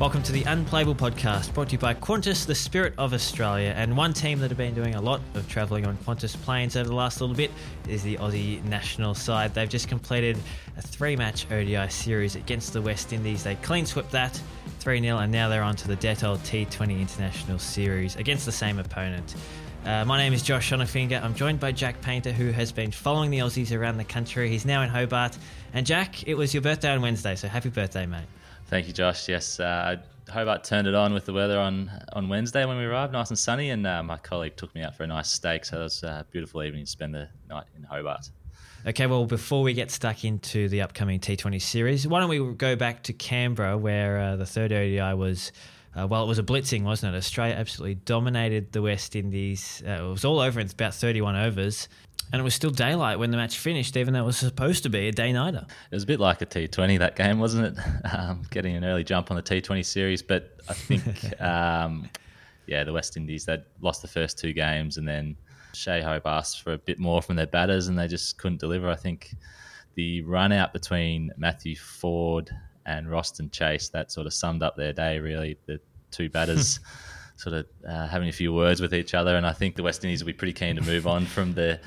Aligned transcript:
Welcome 0.00 0.22
to 0.22 0.32
the 0.32 0.44
Unplayable 0.44 0.94
Podcast, 0.94 1.52
brought 1.52 1.68
to 1.68 1.72
you 1.72 1.78
by 1.78 1.92
Qantas, 1.92 2.46
the 2.46 2.54
spirit 2.54 2.94
of 2.96 3.12
Australia. 3.12 3.74
And 3.76 3.94
one 3.94 4.14
team 4.14 4.38
that 4.38 4.48
have 4.48 4.56
been 4.56 4.72
doing 4.72 4.94
a 4.94 5.00
lot 5.00 5.20
of 5.34 5.46
travelling 5.46 5.84
on 5.84 5.98
Qantas 5.98 6.40
planes 6.40 6.74
over 6.74 6.88
the 6.88 6.94
last 6.94 7.20
little 7.20 7.36
bit 7.36 7.50
is 7.86 8.02
the 8.02 8.16
Aussie 8.16 8.64
national 8.64 9.12
side. 9.12 9.52
They've 9.52 9.68
just 9.68 9.88
completed 9.88 10.38
a 10.78 10.80
three 10.80 11.16
match 11.16 11.46
ODI 11.52 11.90
series 11.90 12.34
against 12.34 12.72
the 12.72 12.80
West 12.80 13.12
Indies. 13.12 13.44
They 13.44 13.56
clean 13.56 13.84
swept 13.84 14.10
that 14.12 14.40
3 14.78 15.02
0, 15.02 15.18
and 15.18 15.30
now 15.30 15.50
they're 15.50 15.62
on 15.62 15.76
to 15.76 15.86
the 15.86 15.96
Dettol 15.96 16.38
T20 16.38 16.98
International 16.98 17.58
Series 17.58 18.16
against 18.16 18.46
the 18.46 18.52
same 18.52 18.78
opponent. 18.78 19.34
Uh, 19.84 20.06
my 20.06 20.16
name 20.16 20.32
is 20.32 20.42
Josh 20.42 20.70
Schonafinger. 20.70 21.22
I'm 21.22 21.34
joined 21.34 21.60
by 21.60 21.72
Jack 21.72 22.00
Paynter, 22.00 22.32
who 22.32 22.52
has 22.52 22.72
been 22.72 22.90
following 22.90 23.30
the 23.30 23.40
Aussies 23.40 23.78
around 23.78 23.98
the 23.98 24.04
country. 24.04 24.48
He's 24.48 24.64
now 24.64 24.80
in 24.80 24.88
Hobart. 24.88 25.36
And 25.74 25.84
Jack, 25.84 26.26
it 26.26 26.36
was 26.36 26.54
your 26.54 26.62
birthday 26.62 26.88
on 26.88 27.02
Wednesday, 27.02 27.36
so 27.36 27.48
happy 27.48 27.68
birthday, 27.68 28.06
mate. 28.06 28.24
Thank 28.70 28.86
you, 28.86 28.92
Josh. 28.92 29.28
Yes, 29.28 29.58
uh, 29.58 29.96
Hobart 30.28 30.62
turned 30.62 30.86
it 30.86 30.94
on 30.94 31.12
with 31.12 31.24
the 31.24 31.32
weather 31.32 31.58
on, 31.58 31.90
on 32.12 32.28
Wednesday 32.28 32.64
when 32.64 32.78
we 32.78 32.84
arrived, 32.84 33.12
nice 33.12 33.28
and 33.30 33.38
sunny, 33.38 33.70
and 33.70 33.84
uh, 33.84 34.00
my 34.04 34.16
colleague 34.16 34.54
took 34.54 34.72
me 34.76 34.82
out 34.82 34.94
for 34.94 35.02
a 35.02 35.08
nice 35.08 35.28
steak, 35.28 35.64
so 35.64 35.80
it 35.80 35.82
was 35.82 36.04
a 36.04 36.24
beautiful 36.30 36.62
evening 36.62 36.84
to 36.84 36.90
spend 36.90 37.12
the 37.12 37.28
night 37.48 37.64
in 37.76 37.82
Hobart. 37.82 38.30
Okay, 38.86 39.08
well, 39.08 39.26
before 39.26 39.64
we 39.64 39.74
get 39.74 39.90
stuck 39.90 40.24
into 40.24 40.68
the 40.68 40.82
upcoming 40.82 41.18
T20 41.18 41.60
series, 41.60 42.06
why 42.06 42.20
don't 42.20 42.30
we 42.30 42.54
go 42.54 42.76
back 42.76 43.02
to 43.02 43.12
Canberra, 43.12 43.76
where 43.76 44.18
uh, 44.18 44.36
the 44.36 44.46
third 44.46 44.72
ODI 44.72 45.14
was 45.14 45.50
uh, 45.96 46.06
well, 46.06 46.22
it 46.22 46.28
was 46.28 46.38
a 46.38 46.42
blitzing, 46.44 46.84
wasn't 46.84 47.12
it? 47.12 47.18
Australia 47.18 47.56
absolutely 47.56 47.96
dominated 47.96 48.70
the 48.70 48.80
West 48.80 49.16
Indies. 49.16 49.82
Uh, 49.84 49.90
it 49.90 50.08
was 50.08 50.24
all 50.24 50.38
over 50.38 50.60
in 50.60 50.70
about 50.70 50.94
31 50.94 51.34
overs. 51.34 51.88
And 52.32 52.40
it 52.40 52.44
was 52.44 52.54
still 52.54 52.70
daylight 52.70 53.18
when 53.18 53.32
the 53.32 53.36
match 53.36 53.58
finished, 53.58 53.96
even 53.96 54.14
though 54.14 54.20
it 54.20 54.26
was 54.26 54.36
supposed 54.36 54.84
to 54.84 54.88
be 54.88 55.08
a 55.08 55.12
day 55.12 55.32
nighter. 55.32 55.66
It 55.90 55.94
was 55.94 56.04
a 56.04 56.06
bit 56.06 56.20
like 56.20 56.42
a 56.42 56.46
T20 56.46 56.98
that 57.00 57.16
game, 57.16 57.38
wasn't 57.38 57.76
it? 57.76 57.84
Um, 58.12 58.42
getting 58.50 58.76
an 58.76 58.84
early 58.84 59.04
jump 59.04 59.30
on 59.30 59.36
the 59.36 59.42
T20 59.42 59.84
series, 59.84 60.22
but 60.22 60.56
I 60.68 60.74
think, 60.74 61.40
um, 61.40 62.08
yeah, 62.66 62.84
the 62.84 62.92
West 62.92 63.16
Indies 63.16 63.44
they'd 63.44 63.64
lost 63.80 64.02
the 64.02 64.08
first 64.08 64.38
two 64.38 64.52
games, 64.52 64.96
and 64.96 65.06
then 65.06 65.36
Shai 65.74 66.00
Hope 66.00 66.26
asked 66.26 66.62
for 66.62 66.72
a 66.72 66.78
bit 66.78 66.98
more 66.98 67.22
from 67.22 67.36
their 67.36 67.46
batters, 67.46 67.88
and 67.88 67.98
they 67.98 68.08
just 68.08 68.38
couldn't 68.38 68.60
deliver. 68.60 68.88
I 68.88 68.96
think 68.96 69.34
the 69.94 70.22
run 70.22 70.52
out 70.52 70.72
between 70.72 71.30
Matthew 71.36 71.76
Forde 71.76 72.50
and 72.86 73.06
Roston 73.06 73.50
Chase. 73.50 73.88
That 73.88 74.12
sort 74.12 74.26
of 74.26 74.32
summed 74.32 74.62
up 74.62 74.76
their 74.76 74.92
day, 74.92 75.18
really. 75.18 75.58
The 75.66 75.80
two 76.10 76.28
batters 76.38 76.80
sort 77.36 77.54
of 77.54 77.66
uh, 77.88 78.06
having 78.06 78.28
a 78.28 78.32
few 78.32 78.52
words 78.52 78.80
with 78.80 78.94
each 78.94 79.14
other, 79.14 79.36
and 79.36 79.46
I 79.46 79.52
think 79.52 79.76
the 79.76 79.82
West 79.82 80.04
Indies 80.04 80.22
will 80.22 80.28
be 80.28 80.34
pretty 80.34 80.52
keen 80.52 80.76
to 80.76 80.82
move 80.82 81.06
on 81.06 81.24
from 81.26 81.54
the 81.54 81.80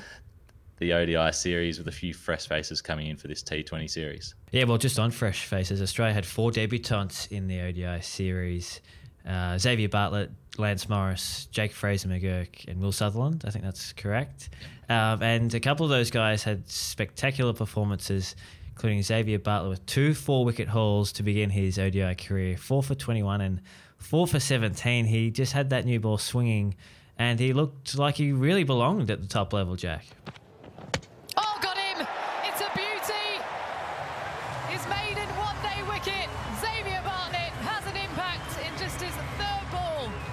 the 0.78 0.92
ODI 0.92 1.32
series 1.32 1.78
with 1.78 1.88
a 1.88 1.92
few 1.92 2.12
fresh 2.12 2.48
faces 2.48 2.82
coming 2.82 3.06
in 3.06 3.16
for 3.16 3.28
this 3.28 3.42
T20 3.42 3.88
series. 3.88 4.34
Yeah, 4.50 4.64
well, 4.64 4.78
just 4.78 4.98
on 4.98 5.10
fresh 5.10 5.46
faces, 5.46 5.80
Australia 5.80 6.14
had 6.14 6.26
four 6.26 6.50
debutants 6.50 7.30
in 7.30 7.46
the 7.46 7.60
ODI 7.60 8.02
series. 8.02 8.80
Uh, 9.26 9.56
Xavier 9.56 9.88
Bartlett, 9.88 10.30
Lance 10.58 10.88
Morris, 10.88 11.46
Jake 11.50 11.72
Fraser 11.72 12.08
McGurk, 12.08 12.68
and 12.68 12.80
Will 12.80 12.92
Sutherland. 12.92 13.44
I 13.46 13.50
think 13.50 13.64
that's 13.64 13.92
correct. 13.92 14.50
Um, 14.88 15.22
and 15.22 15.54
a 15.54 15.60
couple 15.60 15.84
of 15.84 15.90
those 15.90 16.10
guys 16.10 16.42
had 16.42 16.68
spectacular 16.68 17.52
performances 17.52 18.36
including 18.74 19.00
Xavier 19.02 19.38
Bartlett 19.38 19.70
with 19.70 19.86
two 19.86 20.14
four 20.14 20.44
wicket 20.44 20.68
hauls 20.68 21.12
to 21.12 21.22
begin 21.22 21.50
his 21.50 21.78
ODI 21.78 22.16
career, 22.16 22.56
four 22.56 22.82
for 22.82 22.96
21 22.96 23.40
and 23.40 23.60
four 23.98 24.26
for 24.26 24.40
17. 24.40 25.04
He 25.04 25.30
just 25.30 25.52
had 25.52 25.70
that 25.70 25.84
new 25.84 26.00
ball 26.00 26.18
swinging 26.18 26.74
and 27.16 27.38
he 27.38 27.52
looked 27.52 27.96
like 27.96 28.16
he 28.16 28.32
really 28.32 28.64
belonged 28.64 29.10
at 29.10 29.20
the 29.20 29.28
top 29.28 29.52
level, 29.52 29.76
Jack. 29.76 30.04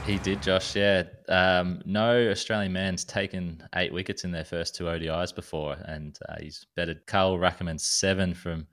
He 0.06 0.18
did, 0.18 0.42
Josh. 0.42 0.76
Yeah. 0.76 1.04
Um, 1.30 1.82
no 1.86 2.30
Australian 2.30 2.74
man's 2.74 3.06
taken 3.06 3.64
eight 3.76 3.94
wickets 3.94 4.24
in 4.24 4.32
their 4.32 4.44
first 4.44 4.76
two 4.76 4.86
ODIs 4.86 5.34
before, 5.34 5.78
and 5.86 6.18
uh, 6.28 6.36
he's 6.40 6.66
bettered 6.76 7.06
Carl 7.06 7.38
Rackemann 7.38 7.80
seven 7.80 8.34
from 8.34 8.66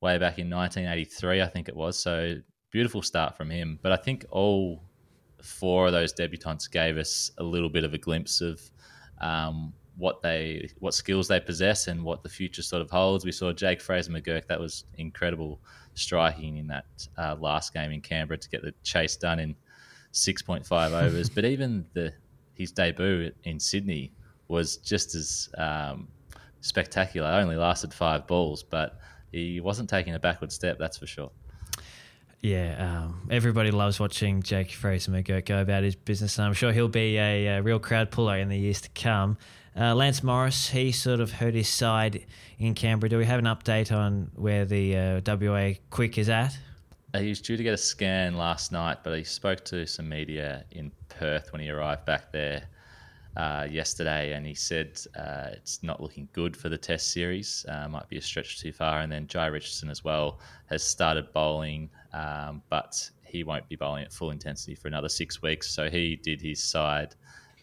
way 0.00 0.18
back 0.18 0.38
in 0.38 0.48
1983, 0.48 1.42
I 1.42 1.46
think 1.48 1.68
it 1.68 1.76
was. 1.76 1.98
So 1.98 2.36
beautiful 2.70 3.02
start 3.02 3.36
from 3.36 3.50
him. 3.50 3.80
But 3.82 3.90
I 3.90 3.96
think 3.96 4.24
all 4.30 4.84
four 5.42 5.86
of 5.86 5.92
those 5.92 6.14
debutants 6.14 6.70
gave 6.70 6.96
us 6.96 7.32
a 7.38 7.42
little 7.42 7.68
bit 7.68 7.82
of 7.82 7.92
a 7.92 7.98
glimpse 7.98 8.40
of 8.40 8.60
um, 9.20 9.72
what 9.96 10.22
they, 10.22 10.70
what 10.78 10.94
skills 10.94 11.26
they 11.26 11.40
possess, 11.40 11.88
and 11.88 12.04
what 12.04 12.22
the 12.22 12.28
future 12.28 12.62
sort 12.62 12.82
of 12.82 12.90
holds. 12.90 13.24
We 13.24 13.32
saw 13.32 13.52
Jake 13.52 13.80
Fraser 13.80 14.12
McGurk. 14.12 14.46
That 14.46 14.60
was 14.60 14.84
incredible 14.96 15.60
striking 15.94 16.58
in 16.58 16.68
that 16.68 16.86
uh, 17.18 17.34
last 17.40 17.74
game 17.74 17.90
in 17.90 18.00
Canberra 18.00 18.38
to 18.38 18.48
get 18.48 18.62
the 18.62 18.72
chase 18.84 19.16
done 19.16 19.40
in 19.40 19.56
6.5 20.18 20.92
overs. 21.04 21.28
but 21.28 21.44
even 21.44 21.86
the 21.94 22.12
his 22.54 22.72
debut 22.72 23.30
in 23.44 23.60
Sydney 23.60 24.12
was 24.48 24.78
just 24.78 25.14
as 25.14 25.48
um, 25.56 26.08
spectacular. 26.60 27.28
Only 27.28 27.56
lasted 27.56 27.94
five 27.94 28.26
balls, 28.26 28.62
but 28.62 28.98
he 29.30 29.60
wasn't 29.60 29.88
taking 29.88 30.14
a 30.14 30.18
backward 30.18 30.50
step, 30.52 30.78
that's 30.78 30.98
for 30.98 31.06
sure. 31.06 31.30
Yeah, 32.40 33.04
um, 33.06 33.28
everybody 33.30 33.70
loves 33.70 33.98
watching 33.98 34.42
Jake 34.42 34.70
Fraser 34.70 35.10
McGurk 35.10 35.46
go 35.46 35.60
about 35.60 35.82
his 35.82 35.96
business, 35.96 36.38
and 36.38 36.46
I'm 36.46 36.52
sure 36.52 36.72
he'll 36.72 36.88
be 36.88 37.16
a, 37.18 37.46
a 37.58 37.62
real 37.62 37.80
crowd 37.80 38.10
puller 38.10 38.36
in 38.38 38.48
the 38.48 38.58
years 38.58 38.80
to 38.82 38.88
come. 38.90 39.38
Uh, 39.76 39.94
Lance 39.94 40.22
Morris, 40.22 40.68
he 40.70 40.92
sort 40.92 41.20
of 41.20 41.32
hurt 41.32 41.54
his 41.54 41.68
side 41.68 42.26
in 42.58 42.74
Canberra. 42.74 43.10
Do 43.10 43.18
we 43.18 43.24
have 43.24 43.38
an 43.38 43.44
update 43.44 43.96
on 43.96 44.30
where 44.34 44.64
the 44.64 44.96
uh, 44.96 45.20
WA 45.26 45.72
Quick 45.90 46.18
is 46.18 46.28
at? 46.28 46.56
He 47.16 47.30
was 47.30 47.40
due 47.40 47.56
to 47.56 47.62
get 47.62 47.72
a 47.72 47.78
scan 47.78 48.36
last 48.36 48.70
night, 48.70 48.98
but 49.02 49.16
he 49.16 49.24
spoke 49.24 49.64
to 49.66 49.86
some 49.86 50.08
media 50.08 50.64
in 50.72 50.92
Perth 51.08 51.52
when 51.52 51.62
he 51.62 51.70
arrived 51.70 52.04
back 52.04 52.32
there 52.32 52.68
uh, 53.34 53.66
yesterday, 53.70 54.34
and 54.34 54.44
he 54.46 54.54
said 54.54 55.00
uh, 55.16 55.48
it's 55.52 55.82
not 55.82 56.02
looking 56.02 56.28
good 56.34 56.54
for 56.54 56.68
the 56.68 56.76
Test 56.76 57.12
series. 57.12 57.64
Uh, 57.66 57.88
might 57.88 58.08
be 58.10 58.18
a 58.18 58.20
stretch 58.20 58.60
too 58.60 58.72
far. 58.72 59.00
And 59.00 59.10
then 59.10 59.26
Jhye 59.26 59.50
Richardson 59.50 59.88
as 59.88 60.04
well 60.04 60.40
has 60.66 60.82
started 60.84 61.32
bowling, 61.32 61.88
um, 62.12 62.62
but 62.68 63.08
he 63.24 63.42
won't 63.42 63.66
be 63.70 63.76
bowling 63.76 64.04
at 64.04 64.12
full 64.12 64.30
intensity 64.30 64.74
for 64.74 64.88
another 64.88 65.08
six 65.08 65.40
weeks. 65.40 65.70
So 65.70 65.88
he 65.88 66.16
did 66.16 66.40
his 66.40 66.62
side. 66.62 67.14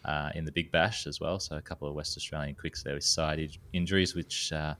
Uh, 0.04 0.30
in 0.36 0.44
the 0.44 0.52
Big 0.52 0.70
Bash 0.70 1.08
as 1.08 1.20
well, 1.20 1.40
so 1.40 1.56
a 1.56 1.60
couple 1.60 1.88
of 1.88 1.94
West 1.96 2.16
Australian 2.16 2.54
quicks 2.54 2.84
there 2.84 2.94
with 2.94 3.02
side 3.02 3.58
injuries, 3.72 4.14
which 4.14 4.52
uh, 4.52 4.76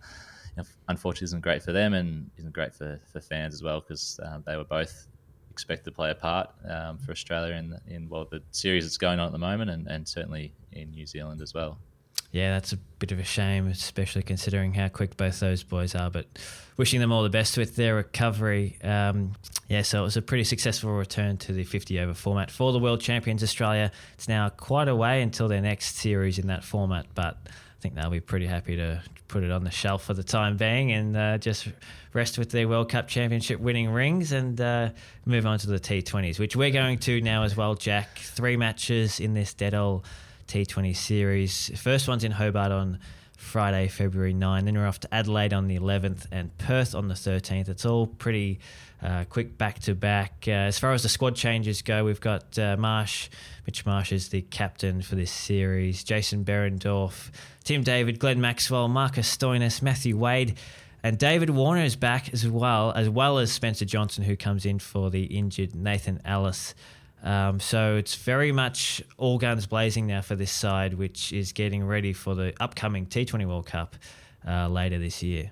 unfortunately 0.89 1.27
isn't 1.27 1.43
great 1.43 1.62
for 1.62 1.72
them 1.72 1.94
and 1.94 2.31
isn't 2.39 2.53
great 2.53 2.75
for, 2.75 2.99
for 3.12 3.21
fans 3.21 3.55
as 3.55 3.62
well 3.62 3.81
because 3.81 4.19
um, 4.25 4.43
they 4.47 4.56
were 4.56 4.65
both 4.65 5.06
expected 5.50 5.84
to 5.84 5.91
play 5.91 6.11
a 6.11 6.15
part 6.15 6.50
um, 6.69 6.99
for 6.99 7.12
Australia 7.12 7.55
in 7.55 7.78
in 7.87 8.09
well 8.09 8.27
the 8.31 8.43
series 8.50 8.84
that's 8.84 8.99
going 8.99 9.19
on 9.19 9.27
at 9.27 9.33
the 9.33 9.39
moment 9.39 9.71
and, 9.71 9.87
and 9.87 10.06
certainly 10.06 10.53
in 10.72 10.91
New 10.91 11.06
Zealand 11.06 11.41
as 11.41 11.55
well. 11.55 11.78
Yeah, 12.33 12.53
that's 12.53 12.72
a 12.72 12.77
bit 12.77 13.12
of 13.12 13.19
a 13.19 13.25
shame, 13.25 13.66
especially 13.69 14.22
considering 14.22 14.75
how 14.75 14.89
quick 14.89 15.16
both 15.16 15.41
those 15.41 15.62
boys 15.62 15.95
are. 15.95 16.11
But 16.11 16.27
wishing 16.77 17.00
them 17.00 17.11
all 17.11 17.22
the 17.22 17.31
best 17.31 17.56
with 17.56 17.77
their 17.77 17.95
recovery. 17.95 18.77
Um, 18.83 19.33
yeah, 19.69 19.83
so 19.83 20.00
it 20.00 20.03
was 20.03 20.16
a 20.16 20.22
pretty 20.22 20.45
successful 20.45 20.93
return 20.93 21.39
to 21.39 21.53
the 21.53 21.65
50 21.65 21.99
over 22.00 22.12
format 22.12 22.50
for 22.50 22.72
the 22.72 22.78
World 22.78 23.00
Champions 23.00 23.43
Australia. 23.43 23.91
It's 24.15 24.28
now 24.28 24.50
quite 24.50 24.89
a 24.89 24.95
way 24.95 25.22
until 25.22 25.49
their 25.49 25.62
next 25.62 25.97
series 25.97 26.39
in 26.39 26.49
that 26.49 26.62
format, 26.62 27.06
but 27.15 27.39
think 27.86 27.94
they'll 27.94 28.10
be 28.10 28.20
pretty 28.20 28.47
happy 28.47 28.76
to 28.76 29.00
put 29.28 29.44
it 29.44 29.52
on 29.52 29.62
the 29.62 29.70
shelf 29.70 30.04
for 30.04 30.14
the 30.14 30.24
time 30.24 30.56
being 30.56 30.91
and 30.91 31.16
uh, 31.16 31.38
just 31.38 31.69
rest 32.14 32.36
with 32.36 32.50
their 32.50 32.66
World 32.66 32.91
Cup 32.91 33.06
Championship 33.06 33.60
winning 33.60 33.91
rings 33.91 34.32
and 34.32 34.60
uh, 34.60 34.91
move 35.24 35.47
on 35.47 35.58
to 35.60 35.69
the 35.69 35.78
T20s, 35.78 36.41
which 36.41 36.56
we're 36.56 36.72
going 36.72 36.98
to 36.98 37.20
now 37.20 37.44
as 37.44 37.56
well, 37.56 37.76
Jack. 37.76 38.19
Three 38.19 38.56
matches 38.56 39.20
in 39.20 39.34
this 39.34 39.54
Dettol 39.54 40.04
T20 40.48 40.97
series. 40.97 41.70
First 41.80 42.08
one's 42.08 42.24
in 42.24 42.32
Hobart 42.32 42.72
on 42.72 42.98
Friday, 43.36 43.86
February 43.86 44.34
9. 44.34 44.65
Then 44.65 44.77
we're 44.77 44.86
off 44.86 44.98
to 45.00 45.15
Adelaide 45.15 45.53
on 45.53 45.68
the 45.68 45.78
11th 45.78 46.27
and 46.32 46.56
Perth 46.59 46.92
on 46.97 47.06
the 47.06 47.15
13th. 47.15 47.68
It's 47.68 47.86
all 47.86 48.09
pretty 48.09 48.59
uh, 49.03 49.25
quick 49.25 49.59
back 49.59 49.78
to 49.81 49.95
back. 49.95 50.48
As 50.48 50.78
far 50.78 50.93
as 50.93 51.03
the 51.03 51.09
squad 51.09 51.37
changes 51.37 51.83
go, 51.83 52.04
we've 52.04 52.21
got 52.21 52.59
uh, 52.59 52.77
Marsh. 52.77 53.28
Mitch 53.66 53.84
Marsh 53.84 54.13
is 54.13 54.28
the 54.28 54.43
captain 54.43 55.03
for 55.03 55.15
this 55.15 55.31
series. 55.31 56.03
Jason 56.04 56.45
Behrendorff, 56.45 57.31
Tim 57.65 57.83
David, 57.83 58.19
Glenn 58.19 58.41
Maxwell, 58.41 58.89
Marcus 58.89 59.34
Stoinis, 59.34 59.83
Matthew 59.83 60.16
Wade. 60.16 60.59
And 61.03 61.19
David 61.19 61.51
Warner 61.51 61.83
is 61.83 61.95
back 61.95 62.33
as 62.33 62.48
well, 62.48 62.91
as 62.93 63.09
well 63.09 63.39
as 63.39 63.53
Spencer 63.53 63.84
Johnson, 63.84 64.25
who 64.25 64.37
comes 64.37 64.66
in 64.66 64.78
for 64.78 65.10
the 65.10 65.25
injured 65.25 65.75
Nathan 65.75 66.21
Ellis. 66.25 66.75
Um, 67.22 67.60
so 67.60 67.97
it's 67.97 68.15
very 68.15 68.51
much 68.53 69.03
all 69.16 69.39
guns 69.39 69.66
blazing 69.66 70.07
now 70.07 70.21
for 70.21 70.37
this 70.37 70.51
side, 70.51 70.95
which 70.95 71.33
is 71.33 71.53
getting 71.53 71.84
ready 71.87 72.13
for 72.13 72.34
the 72.34 72.54
upcoming 72.60 73.07
T20 73.07 73.47
World 73.47 73.66
Cup 73.66 73.97
uh, 74.47 74.69
later 74.69 74.99
this 74.99 75.22
year. 75.22 75.51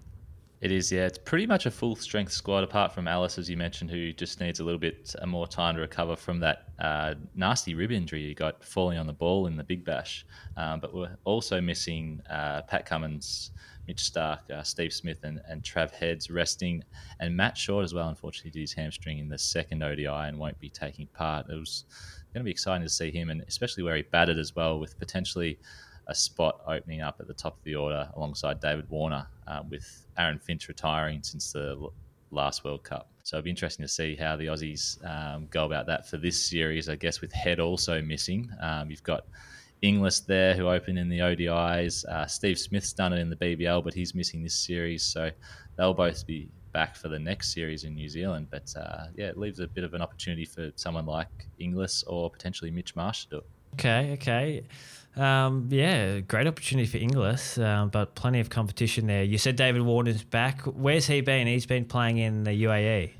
It 0.64 0.72
is, 0.72 0.90
yeah. 0.90 1.04
It's 1.04 1.18
pretty 1.18 1.46
much 1.46 1.66
a 1.66 1.70
full 1.70 1.94
strength 1.94 2.32
squad, 2.32 2.64
apart 2.64 2.90
from 2.90 3.06
Ellis, 3.06 3.36
as 3.36 3.50
you 3.50 3.56
mentioned, 3.58 3.90
who 3.90 4.14
just 4.14 4.40
needs 4.40 4.60
a 4.60 4.64
little 4.64 4.78
bit 4.78 5.14
uh, 5.20 5.26
more 5.26 5.46
time 5.46 5.74
to 5.74 5.82
recover 5.82 6.16
from 6.16 6.40
that 6.40 6.68
uh, 6.78 7.16
nasty 7.34 7.74
rib 7.74 7.92
injury 7.92 8.26
he 8.26 8.32
got 8.32 8.64
falling 8.64 8.96
on 8.96 9.06
the 9.06 9.12
ball 9.12 9.46
in 9.46 9.58
the 9.58 9.62
Big 9.62 9.84
Bash. 9.84 10.24
Um, 10.56 10.80
but 10.80 10.94
we're 10.94 11.18
also 11.24 11.60
missing 11.60 12.22
uh, 12.30 12.62
Pat 12.62 12.86
Cummins, 12.86 13.50
Mitch 13.86 13.98
Starc, 13.98 14.50
uh, 14.50 14.62
Steve 14.62 14.94
Smith, 14.94 15.22
and, 15.24 15.42
and 15.46 15.62
Trav 15.62 15.90
Heads 15.90 16.30
resting, 16.30 16.82
and 17.20 17.36
Matt 17.36 17.58
Short 17.58 17.84
as 17.84 17.92
well. 17.92 18.08
Unfortunately, 18.08 18.50
did 18.50 18.60
his 18.60 18.72
hamstring 18.72 19.18
in 19.18 19.28
the 19.28 19.36
second 19.36 19.82
ODI 19.82 20.06
and 20.06 20.38
won't 20.38 20.58
be 20.60 20.70
taking 20.70 21.08
part. 21.08 21.44
It 21.50 21.60
was 21.60 21.84
going 22.32 22.40
to 22.40 22.44
be 22.44 22.50
exciting 22.50 22.86
to 22.86 22.88
see 22.88 23.10
him, 23.10 23.28
and 23.28 23.42
especially 23.42 23.82
where 23.82 23.96
he 23.96 24.02
batted 24.02 24.38
as 24.38 24.56
well, 24.56 24.80
with 24.80 24.98
potentially 24.98 25.58
a 26.06 26.14
spot 26.14 26.60
opening 26.66 27.00
up 27.00 27.16
at 27.20 27.26
the 27.26 27.34
top 27.34 27.56
of 27.56 27.64
the 27.64 27.74
order 27.74 28.08
alongside 28.14 28.60
David 28.60 28.88
Warner, 28.90 29.26
uh, 29.46 29.62
with 29.68 30.06
Aaron 30.18 30.38
Finch 30.38 30.68
retiring 30.68 31.22
since 31.22 31.52
the 31.52 31.88
last 32.30 32.64
World 32.64 32.82
Cup. 32.82 33.08
So 33.22 33.38
it'll 33.38 33.44
be 33.44 33.50
interesting 33.50 33.84
to 33.84 33.88
see 33.88 34.16
how 34.16 34.36
the 34.36 34.46
Aussies 34.46 35.02
um, 35.08 35.46
go 35.50 35.64
about 35.64 35.86
that 35.86 36.08
for 36.08 36.16
this 36.16 36.50
series. 36.50 36.88
I 36.88 36.96
guess 36.96 37.20
with 37.20 37.32
Head 37.32 37.60
also 37.60 38.02
missing, 38.02 38.50
um, 38.60 38.90
you've 38.90 39.02
got 39.02 39.24
Inglis 39.82 40.20
there 40.20 40.54
who 40.54 40.68
opened 40.68 40.98
in 40.98 41.08
the 41.08 41.20
ODIs. 41.20 42.04
Uh, 42.06 42.26
Steve 42.26 42.58
Smith's 42.58 42.92
done 42.92 43.12
it 43.12 43.20
in 43.20 43.30
the 43.30 43.36
BBL, 43.36 43.82
but 43.82 43.94
he's 43.94 44.14
missing 44.14 44.42
this 44.42 44.54
series, 44.54 45.02
so 45.02 45.30
they'll 45.76 45.94
both 45.94 46.26
be 46.26 46.48
back 46.72 46.96
for 46.96 47.08
the 47.08 47.18
next 47.18 47.54
series 47.54 47.84
in 47.84 47.94
New 47.94 48.08
Zealand. 48.08 48.48
But 48.50 48.74
uh, 48.76 49.06
yeah, 49.14 49.26
it 49.26 49.38
leaves 49.38 49.60
a 49.60 49.66
bit 49.66 49.84
of 49.84 49.94
an 49.94 50.02
opportunity 50.02 50.44
for 50.44 50.70
someone 50.76 51.06
like 51.06 51.28
Inglis 51.58 52.02
or 52.04 52.30
potentially 52.30 52.70
Mitch 52.70 52.96
Marsh 52.96 53.24
to 53.24 53.30
do 53.30 53.36
it. 53.38 53.46
Okay, 53.74 54.12
okay. 54.14 54.62
Um, 55.16 55.68
yeah, 55.70 56.20
great 56.20 56.46
opportunity 56.46 56.86
for 56.86 56.98
Inglis, 56.98 57.58
um, 57.58 57.88
but 57.88 58.14
plenty 58.14 58.40
of 58.40 58.50
competition 58.50 59.06
there. 59.06 59.22
You 59.22 59.38
said 59.38 59.56
David 59.56 59.82
Warner's 59.82 60.22
back. 60.22 60.62
Where's 60.62 61.06
he 61.06 61.20
been? 61.20 61.46
He's 61.46 61.66
been 61.66 61.84
playing 61.84 62.18
in 62.18 62.44
the 62.44 62.64
UAE. 62.64 63.10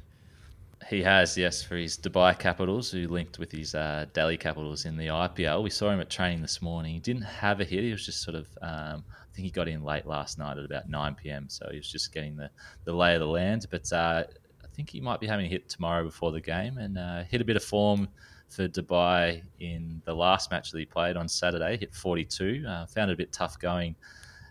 He 0.89 1.03
has, 1.03 1.37
yes, 1.37 1.63
for 1.63 1.77
his 1.77 1.97
Dubai 1.97 2.39
Capitals, 2.39 2.91
who 2.91 3.09
linked 3.09 3.39
with 3.39 3.51
his 3.51 3.75
uh, 3.75 4.07
Delhi 4.13 4.37
Capitals 4.37 4.85
in 4.85 4.97
the 4.97 5.07
IPL. 5.07 5.63
We 5.63 5.71
saw 5.71 5.91
him 5.91 6.01
at 6.01 6.11
training 6.11 6.43
this 6.43 6.61
morning. 6.61 6.95
He 6.95 7.01
didn't 7.01 7.23
have 7.23 7.61
a 7.61 7.65
hit. 7.65 7.83
He 7.83 7.91
was 7.91 8.05
just 8.05 8.23
sort 8.23 8.37
of, 8.37 8.47
um, 8.61 9.05
I 9.11 9.35
think 9.35 9.47
he 9.47 9.51
got 9.51 9.67
in 9.67 9.83
late 9.83 10.07
last 10.07 10.39
night 10.39 10.59
at 10.59 10.65
about 10.65 10.89
9 10.89 11.15
p.m. 11.15 11.47
So 11.49 11.69
he 11.71 11.79
was 11.79 11.91
just 11.91 12.13
getting 12.13 12.37
the, 12.37 12.51
the 12.85 12.93
lay 12.93 13.15
of 13.15 13.21
the 13.21 13.27
land. 13.27 13.67
But 13.71 13.91
uh, 13.93 14.25
I 14.63 14.67
think 14.77 14.91
he 14.91 15.01
might 15.01 15.21
be 15.21 15.27
having 15.27 15.47
a 15.47 15.49
hit 15.49 15.69
tomorrow 15.69 16.05
before 16.05 16.33
the 16.33 16.41
game 16.41 16.79
and 16.79 16.99
uh, 16.99 17.25
hit 17.25 17.41
a 17.41 17.45
bit 17.45 17.57
of 17.57 17.65
form 17.65 18.09
for 18.55 18.69
Dubai 18.69 19.43
in 19.59 20.01
the 20.05 20.15
last 20.15 20.51
match 20.51 20.71
that 20.71 20.79
he 20.79 20.85
played 20.85 21.17
on 21.17 21.29
Saturday. 21.29 21.77
Hit 21.77 21.95
42. 21.95 22.65
Uh, 22.67 22.87
found 22.87 23.11
it 23.11 23.15
a 23.15 23.17
bit 23.17 23.33
tough 23.33 23.59
going 23.59 23.97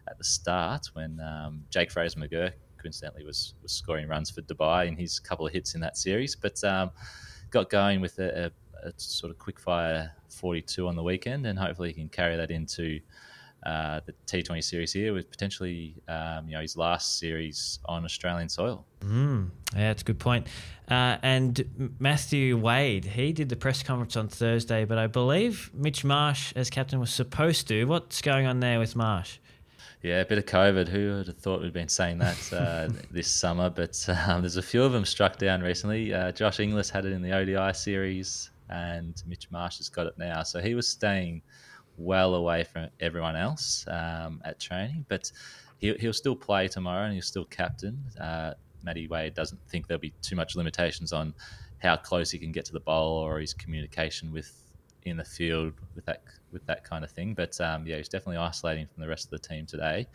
at 0.08 0.18
the 0.18 0.24
start 0.24 0.88
when 0.94 1.20
um, 1.22 1.64
Jake 1.70 1.90
Fraser 1.92 2.20
McGurk 2.20 2.54
coincidentally 2.78 3.24
was 3.24 3.56
was 3.64 3.72
scoring 3.72 4.08
runs 4.08 4.30
for 4.30 4.42
Dubai 4.42 4.88
in 4.88 4.98
his 4.98 5.20
couple 5.20 5.48
of 5.48 5.54
hits 5.54 5.76
in 5.76 5.82
that 5.82 5.98
series, 5.98 6.36
but 6.36 6.62
um, 6.64 6.92
got 7.50 7.70
going 7.70 8.02
with 8.02 8.20
a, 8.20 8.52
a, 8.84 8.88
a, 8.90 8.94
sort 8.98 9.32
of 9.32 9.40
quick 9.40 9.60
fire 9.60 10.12
42 10.30 10.88
on 10.88 10.96
the 10.96 11.04
weekend, 11.04 11.46
and 11.46 11.58
hopefully 11.58 11.90
he 11.90 11.94
can 11.94 12.10
carry 12.10 12.36
that 12.36 12.52
into 12.52 13.00
uh, 13.66 14.02
the 14.06 14.14
T20 14.28 14.64
series 14.64 14.92
here 14.92 15.14
with 15.14 15.30
potentially 15.30 15.96
um, 16.08 16.48
you 16.48 16.56
know 16.56 16.62
his 16.62 16.76
last 16.76 17.20
series 17.20 17.80
on 17.86 18.04
Australian 18.04 18.50
soil. 18.50 18.86
Mm, 19.00 19.50
yeah, 19.74 19.88
that's 19.88 20.02
a 20.02 20.06
good 20.06 20.20
point. 20.20 20.48
Uh, 20.90 21.18
and 21.24 21.96
Matthew 22.00 22.58
Wade, 22.58 23.06
he 23.06 23.32
did 23.32 23.50
the 23.50 23.56
press 23.56 23.82
conference 23.84 24.18
on 24.18 24.28
Thursday, 24.28 24.86
but 24.86 24.98
I 24.98 25.08
believe 25.08 25.72
Mitch 25.74 26.04
Marsh 26.04 26.54
as 26.56 26.70
captain 26.70 27.00
was 27.00 27.14
supposed 27.14 27.68
to. 27.70 27.86
What's 27.86 28.22
going 28.22 28.46
on 28.46 28.60
there 28.60 28.80
with 28.80 28.96
Marsh? 28.96 29.38
Yeah, 30.02 30.20
a 30.20 30.26
bit 30.26 30.38
of 30.38 30.46
COVID. 30.46 30.90
Who 30.90 31.16
would 31.16 31.28
have 31.28 31.38
thought 31.38 31.62
we'd 31.62 31.72
been 31.72 31.88
saying 31.88 32.18
that 32.18 32.54
uh, 32.54 32.90
this 33.12 33.30
summer? 33.30 33.70
But 33.70 34.06
um, 34.28 34.42
there's 34.42 34.58
a 34.58 34.62
few 34.62 34.84
of 34.84 34.92
them 34.92 35.06
struck 35.06 35.38
down 35.38 35.62
recently. 35.62 36.14
Uh, 36.14 36.34
Josh 36.34 36.60
Inglis 36.60 36.90
had 36.90 37.06
it 37.06 37.14
in 37.14 37.22
the 37.22 37.32
ODI 37.32 37.74
series, 37.74 38.50
and 38.70 39.24
Mitch 39.26 39.50
Marsh 39.50 39.78
has 39.78 39.88
got 39.88 40.08
it 40.08 40.18
now. 40.18 40.44
So 40.44 40.60
he 40.60 40.76
was 40.76 40.90
staying 40.90 41.42
well 41.98 42.36
away 42.36 42.64
from 42.64 42.90
everyone 43.00 43.36
else 43.36 43.86
um, 43.88 44.42
at 44.46 44.60
training, 44.60 45.06
but 45.10 45.32
he'll, 45.80 45.98
he'll 45.98 46.14
still 46.14 46.36
play 46.36 46.68
tomorrow 46.68 47.06
and 47.06 47.14
he'll 47.14 47.22
still 47.22 47.46
captain. 47.46 47.98
Uh, 48.20 48.54
Matty 48.84 49.08
Wade 49.08 49.34
doesn't 49.34 49.60
think 49.70 49.88
there'll 49.88 50.02
be 50.02 50.14
too 50.22 50.36
much 50.36 50.56
limitations 50.56 51.14
on 51.14 51.34
how 51.80 51.96
close 51.96 52.32
he 52.32 52.40
can 52.40 52.52
get 52.52 52.66
to 52.66 52.74
the 52.74 52.80
bowl 52.80 53.18
or 53.18 53.40
his 53.40 53.54
communication 53.54 54.32
with 54.32 54.60
in 55.06 55.18
the 55.18 55.24
field 55.24 55.74
with 55.96 56.06
that 56.06 56.22
with 56.52 56.66
that 56.66 56.84
kind 56.84 57.04
of 57.04 57.12
thing. 57.12 57.34
But 57.34 57.60
um, 57.60 57.86
yeah, 57.86 57.98
he's 57.98 58.10
definitely 58.10 58.38
isolating 58.38 58.88
from 58.88 59.02
the 59.02 59.08
rest 59.08 59.26
of 59.26 59.32
the 59.32 59.48
team 59.48 59.66
today. 59.66 60.08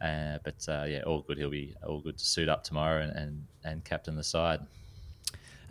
Uh, 0.00 0.38
but 0.42 0.66
uh, 0.68 0.84
yeah, 0.88 1.02
all 1.02 1.22
good. 1.22 1.38
He'll 1.38 1.50
be 1.50 1.74
all 1.86 2.00
good 2.00 2.18
to 2.18 2.24
suit 2.24 2.48
up 2.48 2.64
tomorrow 2.64 3.02
and, 3.02 3.12
and, 3.16 3.46
and 3.64 3.84
captain 3.84 4.16
the 4.16 4.24
side. 4.24 4.60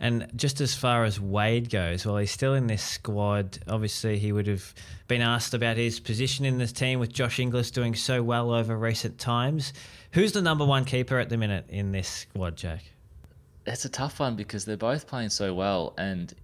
And 0.02 0.26
just 0.34 0.62
as 0.62 0.74
far 0.74 1.04
as 1.04 1.20
Wade 1.20 1.68
goes, 1.68 2.06
well, 2.06 2.16
he's 2.16 2.30
still 2.30 2.54
in 2.54 2.66
this 2.66 2.82
squad. 2.82 3.58
Obviously, 3.68 4.18
he 4.18 4.32
would 4.32 4.46
have 4.46 4.74
been 5.08 5.20
asked 5.20 5.52
about 5.52 5.76
his 5.76 6.00
position 6.00 6.46
in 6.46 6.56
this 6.56 6.72
team 6.72 6.98
with 6.98 7.12
Josh 7.12 7.38
Inglis 7.38 7.70
doing 7.70 7.94
so 7.94 8.22
well 8.22 8.50
over 8.50 8.74
recent 8.74 9.18
times. 9.18 9.74
Who's 10.12 10.32
the 10.32 10.40
number 10.40 10.64
one 10.64 10.86
keeper 10.86 11.18
at 11.18 11.28
the 11.28 11.36
minute 11.36 11.66
in 11.68 11.92
this 11.92 12.08
squad, 12.08 12.56
Jack? 12.56 12.82
It's 13.66 13.84
a 13.84 13.90
tough 13.90 14.20
one 14.20 14.36
because 14.36 14.64
they're 14.64 14.78
both 14.78 15.06
playing 15.06 15.28
so 15.28 15.52
well, 15.52 15.92
and 15.98 16.34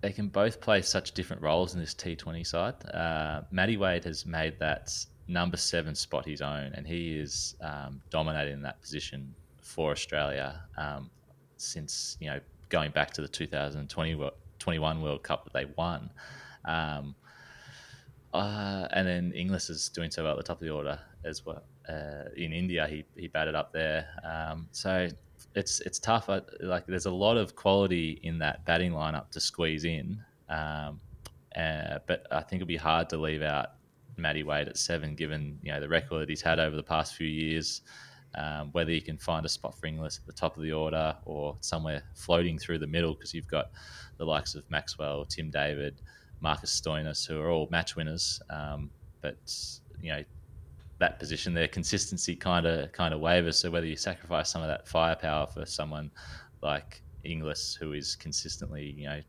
they 0.00 0.10
can 0.10 0.28
both 0.28 0.62
play 0.62 0.80
such 0.80 1.12
different 1.12 1.42
roles 1.42 1.74
in 1.74 1.80
this 1.80 1.94
T20 1.94 2.46
side. 2.46 2.74
Uh, 2.94 3.42
Matty 3.50 3.76
Wade 3.76 4.04
has 4.04 4.24
made 4.24 4.58
that 4.58 4.90
number 5.28 5.58
seven 5.58 5.94
spot 5.94 6.24
his 6.24 6.40
own, 6.40 6.72
and 6.74 6.86
he 6.86 7.18
is 7.18 7.56
um, 7.60 8.00
dominating 8.08 8.62
that 8.62 8.80
position 8.80 9.34
for 9.60 9.90
Australia 9.90 10.62
um, 10.78 11.10
since 11.58 12.16
you 12.20 12.28
know 12.28 12.40
going 12.68 12.90
back 12.90 13.12
to 13.12 13.22
the 13.22 13.28
2020 13.28 14.30
21 14.58 15.02
World 15.02 15.22
Cup 15.22 15.44
that 15.44 15.52
they 15.52 15.66
won. 15.76 16.10
Um, 16.64 17.14
uh, 18.32 18.88
and 18.92 19.06
then 19.06 19.32
Inglis 19.32 19.70
is 19.70 19.88
doing 19.88 20.10
so 20.10 20.24
well 20.24 20.32
at 20.32 20.38
the 20.38 20.42
top 20.42 20.60
of 20.60 20.66
the 20.66 20.72
order 20.72 20.98
as 21.24 21.44
well. 21.46 21.62
Uh, 21.88 22.28
in 22.36 22.52
India, 22.52 22.86
he, 22.88 23.04
he 23.16 23.28
batted 23.28 23.54
up 23.54 23.72
there. 23.72 24.06
Um, 24.24 24.68
so 24.72 25.08
it's 25.54 25.80
it's 25.80 25.98
tough. 25.98 26.28
like 26.60 26.86
there's 26.86 27.06
a 27.06 27.10
lot 27.10 27.36
of 27.36 27.56
quality 27.56 28.20
in 28.22 28.38
that 28.38 28.64
batting 28.66 28.92
lineup 28.92 29.30
to 29.30 29.40
squeeze 29.40 29.84
in, 29.84 30.22
um, 30.48 31.00
uh, 31.56 31.98
but 32.06 32.26
I 32.30 32.40
think 32.40 32.60
it'll 32.60 32.66
be 32.66 32.76
hard 32.76 33.08
to 33.10 33.16
leave 33.16 33.42
out 33.42 33.72
Matty 34.16 34.42
Wade 34.42 34.68
at 34.68 34.76
seven, 34.76 35.14
given 35.14 35.58
you 35.62 35.72
know 35.72 35.80
the 35.80 35.88
record 35.88 36.22
that 36.22 36.28
he's 36.28 36.42
had 36.42 36.58
over 36.58 36.76
the 36.76 36.82
past 36.82 37.14
few 37.14 37.26
years. 37.26 37.82
Um, 38.36 38.68
whether 38.72 38.92
you 38.92 39.00
can 39.00 39.16
find 39.16 39.46
a 39.46 39.48
spot 39.48 39.78
for 39.78 39.86
Inglis 39.86 40.18
at 40.18 40.26
the 40.26 40.32
top 40.32 40.56
of 40.56 40.62
the 40.62 40.72
order 40.72 41.16
or 41.24 41.56
somewhere 41.60 42.02
floating 42.14 42.58
through 42.58 42.78
the 42.78 42.86
middle, 42.86 43.14
because 43.14 43.32
you've 43.32 43.48
got 43.48 43.70
the 44.18 44.24
likes 44.24 44.54
of 44.54 44.70
Maxwell, 44.70 45.24
Tim 45.24 45.50
David, 45.50 46.02
Marcus 46.40 46.78
Stoinis, 46.78 47.26
who 47.26 47.40
are 47.40 47.50
all 47.50 47.68
match 47.70 47.96
winners. 47.96 48.40
Um, 48.50 48.90
but 49.22 49.36
you 50.00 50.12
know 50.12 50.22
that 50.98 51.18
position, 51.18 51.52
their 51.52 51.68
consistency 51.68 52.34
kind 52.34 52.66
of 52.66 52.92
kind 52.92 53.12
of 53.12 53.20
wavers. 53.20 53.58
So 53.58 53.70
whether 53.70 53.86
you 53.86 53.96
sacrifice 53.96 54.50
some 54.50 54.62
of 54.62 54.68
that 54.68 54.88
firepower 54.88 55.46
for 55.46 55.66
someone 55.66 56.10
like 56.62 57.02
Inglis, 57.24 57.76
who 57.78 57.92
is 57.92 58.16
consistently, 58.16 58.94
you 58.96 59.06
know, 59.06 59.20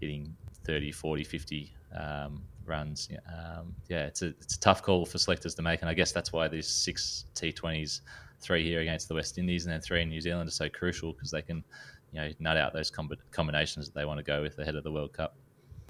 hitting 0.00 0.34
30, 0.64 0.92
40, 0.92 1.24
50 1.24 1.72
um, 1.98 2.42
runs, 2.64 3.08
um, 3.28 3.74
yeah, 3.88 4.06
it's 4.06 4.22
a 4.22 4.28
it's 4.40 4.56
a 4.56 4.60
tough 4.60 4.82
call 4.82 5.06
for 5.06 5.18
selectors 5.18 5.54
to 5.54 5.62
make, 5.62 5.80
and 5.80 5.88
I 5.88 5.94
guess 5.94 6.12
that's 6.12 6.32
why 6.32 6.48
these 6.48 6.68
six 6.68 7.26
T20s, 7.34 8.00
three 8.40 8.64
here 8.64 8.80
against 8.80 9.08
the 9.08 9.14
West 9.14 9.38
Indies, 9.38 9.64
and 9.64 9.72
then 9.72 9.80
three 9.80 10.02
in 10.02 10.08
New 10.08 10.20
Zealand 10.20 10.48
are 10.48 10.52
so 10.52 10.68
crucial 10.68 11.12
because 11.12 11.30
they 11.30 11.42
can, 11.42 11.64
you 12.12 12.20
know, 12.20 12.30
nut 12.38 12.56
out 12.56 12.72
those 12.72 12.90
combinations 13.30 13.86
that 13.86 13.94
they 13.94 14.04
want 14.04 14.18
to 14.18 14.24
go 14.24 14.42
with 14.42 14.58
ahead 14.58 14.76
of 14.76 14.84
the 14.84 14.92
World 14.92 15.12
Cup. 15.12 15.36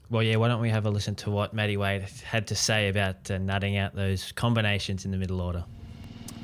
Well, 0.08 0.22
yeah, 0.22 0.36
why 0.36 0.48
don't 0.48 0.60
we 0.60 0.70
have 0.70 0.86
a 0.86 0.90
listen 0.90 1.16
to 1.16 1.30
what 1.30 1.52
Matty 1.52 1.76
Wade 1.76 2.02
had 2.02 2.46
to 2.48 2.54
say 2.54 2.88
about 2.88 3.28
uh, 3.28 3.38
nutting 3.38 3.76
out 3.76 3.94
those 3.94 4.30
combinations 4.32 5.04
in 5.04 5.10
the 5.10 5.16
middle 5.16 5.40
order? 5.40 5.64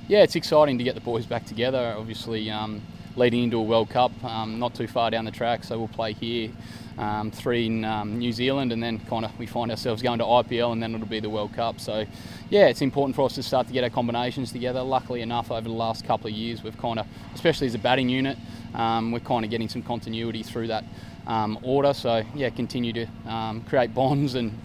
Yeah, 0.08 0.24
it's 0.24 0.34
exciting 0.34 0.78
to 0.78 0.84
get 0.84 0.96
the 0.96 1.00
boys 1.00 1.26
back 1.26 1.46
together. 1.46 1.94
Obviously, 1.96 2.50
um, 2.50 2.82
leading 3.16 3.44
into 3.44 3.58
a 3.58 3.62
World 3.62 3.90
Cup, 3.90 4.12
um, 4.24 4.58
not 4.58 4.74
too 4.74 4.86
far 4.86 5.10
down 5.10 5.24
the 5.24 5.30
track, 5.30 5.64
so 5.64 5.78
we'll 5.78 5.88
play 5.88 6.12
here, 6.12 6.50
um, 6.98 7.30
three 7.30 7.66
in 7.66 7.84
um, 7.84 8.18
New 8.18 8.32
Zealand, 8.32 8.72
and 8.72 8.82
then 8.82 8.98
kind 9.00 9.24
of 9.24 9.38
we 9.38 9.46
find 9.46 9.70
ourselves 9.70 10.02
going 10.02 10.18
to 10.18 10.24
IPL, 10.24 10.72
and 10.72 10.82
then 10.82 10.94
it'll 10.94 11.06
be 11.06 11.20
the 11.20 11.30
World 11.30 11.52
Cup. 11.52 11.80
So, 11.80 12.06
yeah, 12.50 12.66
it's 12.66 12.82
important 12.82 13.16
for 13.16 13.26
us 13.26 13.34
to 13.34 13.42
start 13.42 13.66
to 13.66 13.72
get 13.72 13.84
our 13.84 13.90
combinations 13.90 14.52
together. 14.52 14.82
Luckily 14.82 15.20
enough, 15.20 15.50
over 15.50 15.68
the 15.68 15.74
last 15.74 16.04
couple 16.04 16.28
of 16.28 16.32
years, 16.32 16.62
we've 16.62 16.78
kind 16.78 16.98
of, 16.98 17.06
especially 17.34 17.66
as 17.66 17.74
a 17.74 17.78
batting 17.78 18.08
unit, 18.08 18.38
um, 18.74 19.12
we're 19.12 19.20
kind 19.20 19.44
of 19.44 19.50
getting 19.50 19.68
some 19.68 19.82
continuity 19.82 20.42
through 20.42 20.68
that 20.68 20.84
um, 21.26 21.58
order. 21.62 21.92
So 21.92 22.24
yeah, 22.34 22.50
continue 22.50 22.92
to 22.92 23.06
um, 23.26 23.62
create 23.62 23.94
bonds 23.94 24.34
and 24.34 24.58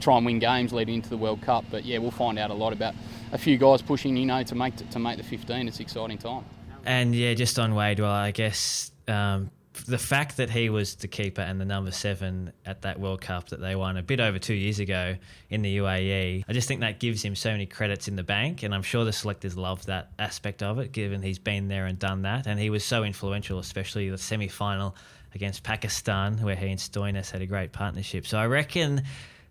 try 0.00 0.18
and 0.18 0.26
win 0.26 0.38
games 0.38 0.72
leading 0.72 0.96
into 0.96 1.08
the 1.08 1.16
World 1.16 1.40
Cup. 1.40 1.64
But 1.70 1.84
yeah, 1.84 1.98
we'll 1.98 2.10
find 2.10 2.38
out 2.38 2.50
a 2.50 2.54
lot 2.54 2.72
about 2.72 2.94
a 3.32 3.38
few 3.38 3.56
guys 3.56 3.80
pushing, 3.80 4.16
you 4.16 4.26
know, 4.26 4.42
to 4.42 4.54
make 4.54 4.76
to 4.90 4.98
make 4.98 5.16
the 5.16 5.24
15. 5.24 5.66
It's 5.66 5.78
an 5.78 5.82
exciting 5.82 6.18
time. 6.18 6.44
And 6.86 7.14
yeah, 7.14 7.34
just 7.34 7.58
on 7.58 7.74
Wade, 7.74 8.00
well, 8.00 8.10
I 8.10 8.30
guess 8.30 8.90
um, 9.08 9.50
the 9.86 9.98
fact 9.98 10.36
that 10.36 10.50
he 10.50 10.70
was 10.70 10.94
the 10.96 11.08
keeper 11.08 11.40
and 11.40 11.60
the 11.60 11.64
number 11.64 11.90
seven 11.90 12.52
at 12.64 12.82
that 12.82 13.00
World 13.00 13.20
Cup 13.20 13.48
that 13.48 13.60
they 13.60 13.74
won 13.74 13.96
a 13.96 14.02
bit 14.02 14.20
over 14.20 14.38
two 14.38 14.54
years 14.54 14.78
ago 14.78 15.16
in 15.50 15.62
the 15.62 15.78
UAE, 15.78 16.44
I 16.48 16.52
just 16.52 16.68
think 16.68 16.80
that 16.80 17.00
gives 17.00 17.22
him 17.22 17.34
so 17.34 17.50
many 17.50 17.66
credits 17.66 18.06
in 18.06 18.16
the 18.16 18.22
bank. 18.22 18.62
And 18.62 18.74
I'm 18.74 18.82
sure 18.82 19.04
the 19.04 19.12
selectors 19.12 19.56
love 19.56 19.84
that 19.86 20.10
aspect 20.18 20.62
of 20.62 20.78
it, 20.78 20.92
given 20.92 21.22
he's 21.22 21.38
been 21.38 21.68
there 21.68 21.86
and 21.86 21.98
done 21.98 22.22
that. 22.22 22.46
And 22.46 22.58
he 22.60 22.70
was 22.70 22.84
so 22.84 23.02
influential, 23.04 23.58
especially 23.58 24.08
the 24.10 24.18
semi 24.18 24.48
final 24.48 24.94
against 25.34 25.64
Pakistan, 25.64 26.38
where 26.38 26.54
he 26.54 26.68
and 26.68 26.78
Stoinis 26.78 27.30
had 27.30 27.42
a 27.42 27.46
great 27.46 27.72
partnership. 27.72 28.26
So 28.26 28.38
I 28.38 28.46
reckon 28.46 29.02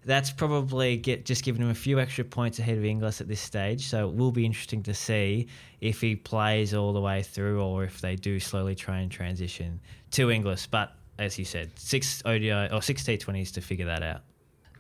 that's 0.06 0.32
probably 0.32 0.98
get 0.98 1.26
just 1.26 1.44
giving 1.44 1.62
him 1.62 1.70
a 1.70 1.76
few 1.76 2.00
extra 2.00 2.24
points 2.24 2.60
ahead 2.60 2.78
of 2.78 2.86
Inglis 2.86 3.22
at 3.22 3.28
this 3.28 3.40
stage. 3.40 3.88
So 3.88 4.10
it 4.10 4.16
will 4.16 4.32
be 4.32 4.46
interesting 4.46 4.84
to 4.84 4.94
see 4.94 5.48
if 5.82 6.02
he 6.02 6.16
plays 6.16 6.74
all 6.74 6.94
the 6.94 7.02
way 7.02 7.24
through 7.24 7.62
or 7.62 7.84
if 7.84 8.02
they 8.02 8.16
do 8.16 8.40
slowly 8.40 8.76
try 8.76 9.00
and 9.00 9.12
transition 9.12 9.80
to 10.12 10.32
Inglis. 10.32 10.68
But 10.68 10.96
as 11.20 11.38
you 11.38 11.46
said, 11.46 11.72
six 11.78 12.22
ODI 12.26 12.70
or 12.72 12.82
six 12.82 13.04
T20s 13.04 13.54
to 13.54 13.62
figure 13.62 13.86
that 13.86 14.04
out. 14.04 14.22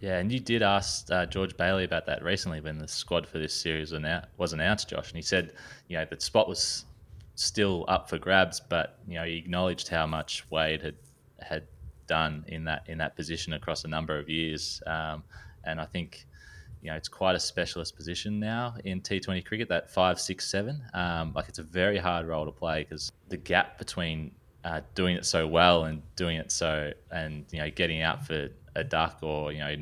Yeah, 0.01 0.18
and 0.20 0.30
you 0.30 0.39
did 0.39 0.62
ask 0.62 1.10
uh, 1.12 1.25
George 1.25 1.56
Bailey 1.56 1.86
about 1.86 2.06
that 2.08 2.24
recently 2.24 2.60
when 2.60 2.77
the 2.77 2.89
squad 2.89 3.25
for 3.25 3.39
this 3.39 3.53
series 3.53 3.94
was 4.38 4.51
announced, 4.51 4.89
Josh, 4.89 5.10
and 5.10 5.15
he 5.15 5.22
said, 5.22 5.53
you 5.88 5.98
know, 5.98 6.06
the 6.10 6.20
spot 6.20 6.50
was 6.50 6.84
still 7.36 7.86
up 7.88 8.10
for 8.10 8.18
grabs, 8.18 8.60
but 8.60 9.00
you 9.08 9.15
know, 9.15 9.24
he 9.24 9.38
acknowledged 9.38 9.88
how 9.88 10.06
much 10.06 10.44
Wade 10.51 10.82
had 10.82 10.96
had 11.39 11.63
done 12.13 12.46
in 12.48 12.63
that 12.65 12.82
in 12.88 12.98
that 13.00 13.15
position 13.15 13.53
across 13.53 13.86
a 13.86 13.88
number 13.88 14.15
of 14.20 14.29
years. 14.29 14.84
Um, 14.86 15.24
and 15.63 15.82
I 15.82 15.86
think 15.86 16.27
you 16.82 16.89
know 16.89 16.96
it's 16.96 17.08
quite 17.08 17.36
a 17.36 17.39
specialist 17.39 17.96
position 17.96 18.39
now 18.39 18.75
in 18.86 19.01
T20 19.01 19.43
cricket. 19.43 19.67
That 19.70 19.89
five, 19.89 20.20
six, 20.20 20.48
seven, 20.55 20.84
um, 20.93 21.34
like 21.36 21.50
it's 21.50 21.58
a 21.60 21.67
very 21.82 21.98
hard 21.98 22.27
role 22.27 22.46
to 22.46 22.51
play 22.51 22.84
because 22.84 23.12
the 23.29 23.38
gap 23.38 23.79
between 23.79 24.32
uh, 24.63 24.82
doing 24.93 25.15
it 25.15 25.25
so 25.25 25.48
well 25.48 25.86
and 25.86 26.01
doing 26.15 26.38
it 26.38 26.51
so 26.51 26.91
and 27.12 27.46
you 27.51 27.60
know 27.60 27.70
getting 27.72 28.01
out 28.01 28.25
for 28.27 28.50
a 28.75 28.84
duck 28.84 29.17
or 29.24 29.51
you 29.51 29.60
know 29.60 29.75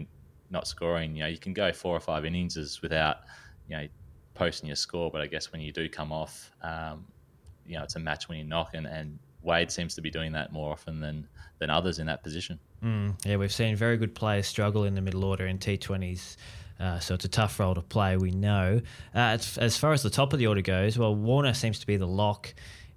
not 0.50 0.68
scoring. 0.68 1.16
You 1.16 1.24
know 1.24 1.30
you 1.36 1.42
can 1.46 1.54
go 1.54 1.74
four 1.74 1.96
or 1.96 2.04
five 2.12 2.24
innings 2.24 2.56
without 2.82 3.18
you 3.68 3.76
know 3.76 3.88
posting 4.36 4.68
your 4.68 4.78
score, 4.78 5.12
but 5.12 5.20
I 5.20 5.28
guess 5.28 5.52
when 5.52 5.60
you 5.60 5.74
do 5.74 5.90
come 5.90 6.14
off, 6.14 6.52
um, 6.62 7.06
you 7.68 7.76
know 7.78 7.84
it's 7.84 7.98
a 7.98 8.00
match 8.00 8.30
winning 8.30 8.48
knock 8.48 8.70
and, 8.74 8.88
and 8.88 9.20
Wade 9.44 9.72
seems 9.72 9.96
to 9.96 10.02
be 10.02 10.10
doing 10.10 10.32
that 10.34 10.52
more 10.52 10.72
often 10.72 11.00
than 11.00 11.28
than 11.60 11.70
others 11.70 12.00
in 12.00 12.08
that 12.08 12.24
position. 12.24 12.60
Mm, 12.84 13.24
yeah, 13.24 13.38
we've 13.38 13.54
seen 13.54 13.76
very 13.76 13.96
good 13.96 14.16
players 14.16 14.48
struggle 14.48 14.84
in 14.84 14.96
the 14.96 15.02
middle 15.02 15.24
order 15.24 15.46
in 15.46 15.60
T20s. 15.60 16.38
Uh, 16.80 16.98
so 16.98 17.14
it's 17.14 17.26
a 17.26 17.30
tough 17.30 17.60
role 17.60 17.76
to 17.76 17.82
play, 17.82 18.18
we 18.18 18.32
know. 18.32 18.82
Uh, 19.14 19.20
as, 19.20 19.60
as, 19.60 19.78
far 19.78 19.94
as 19.94 20.02
the 20.02 20.10
top 20.10 20.34
of 20.34 20.40
the 20.40 20.48
order 20.48 20.62
goes, 20.62 20.98
well, 20.98 21.14
Warner 21.14 21.54
seems 21.54 21.78
to 21.80 21.86
be 21.86 21.96
the 21.96 22.08
lock 22.08 22.52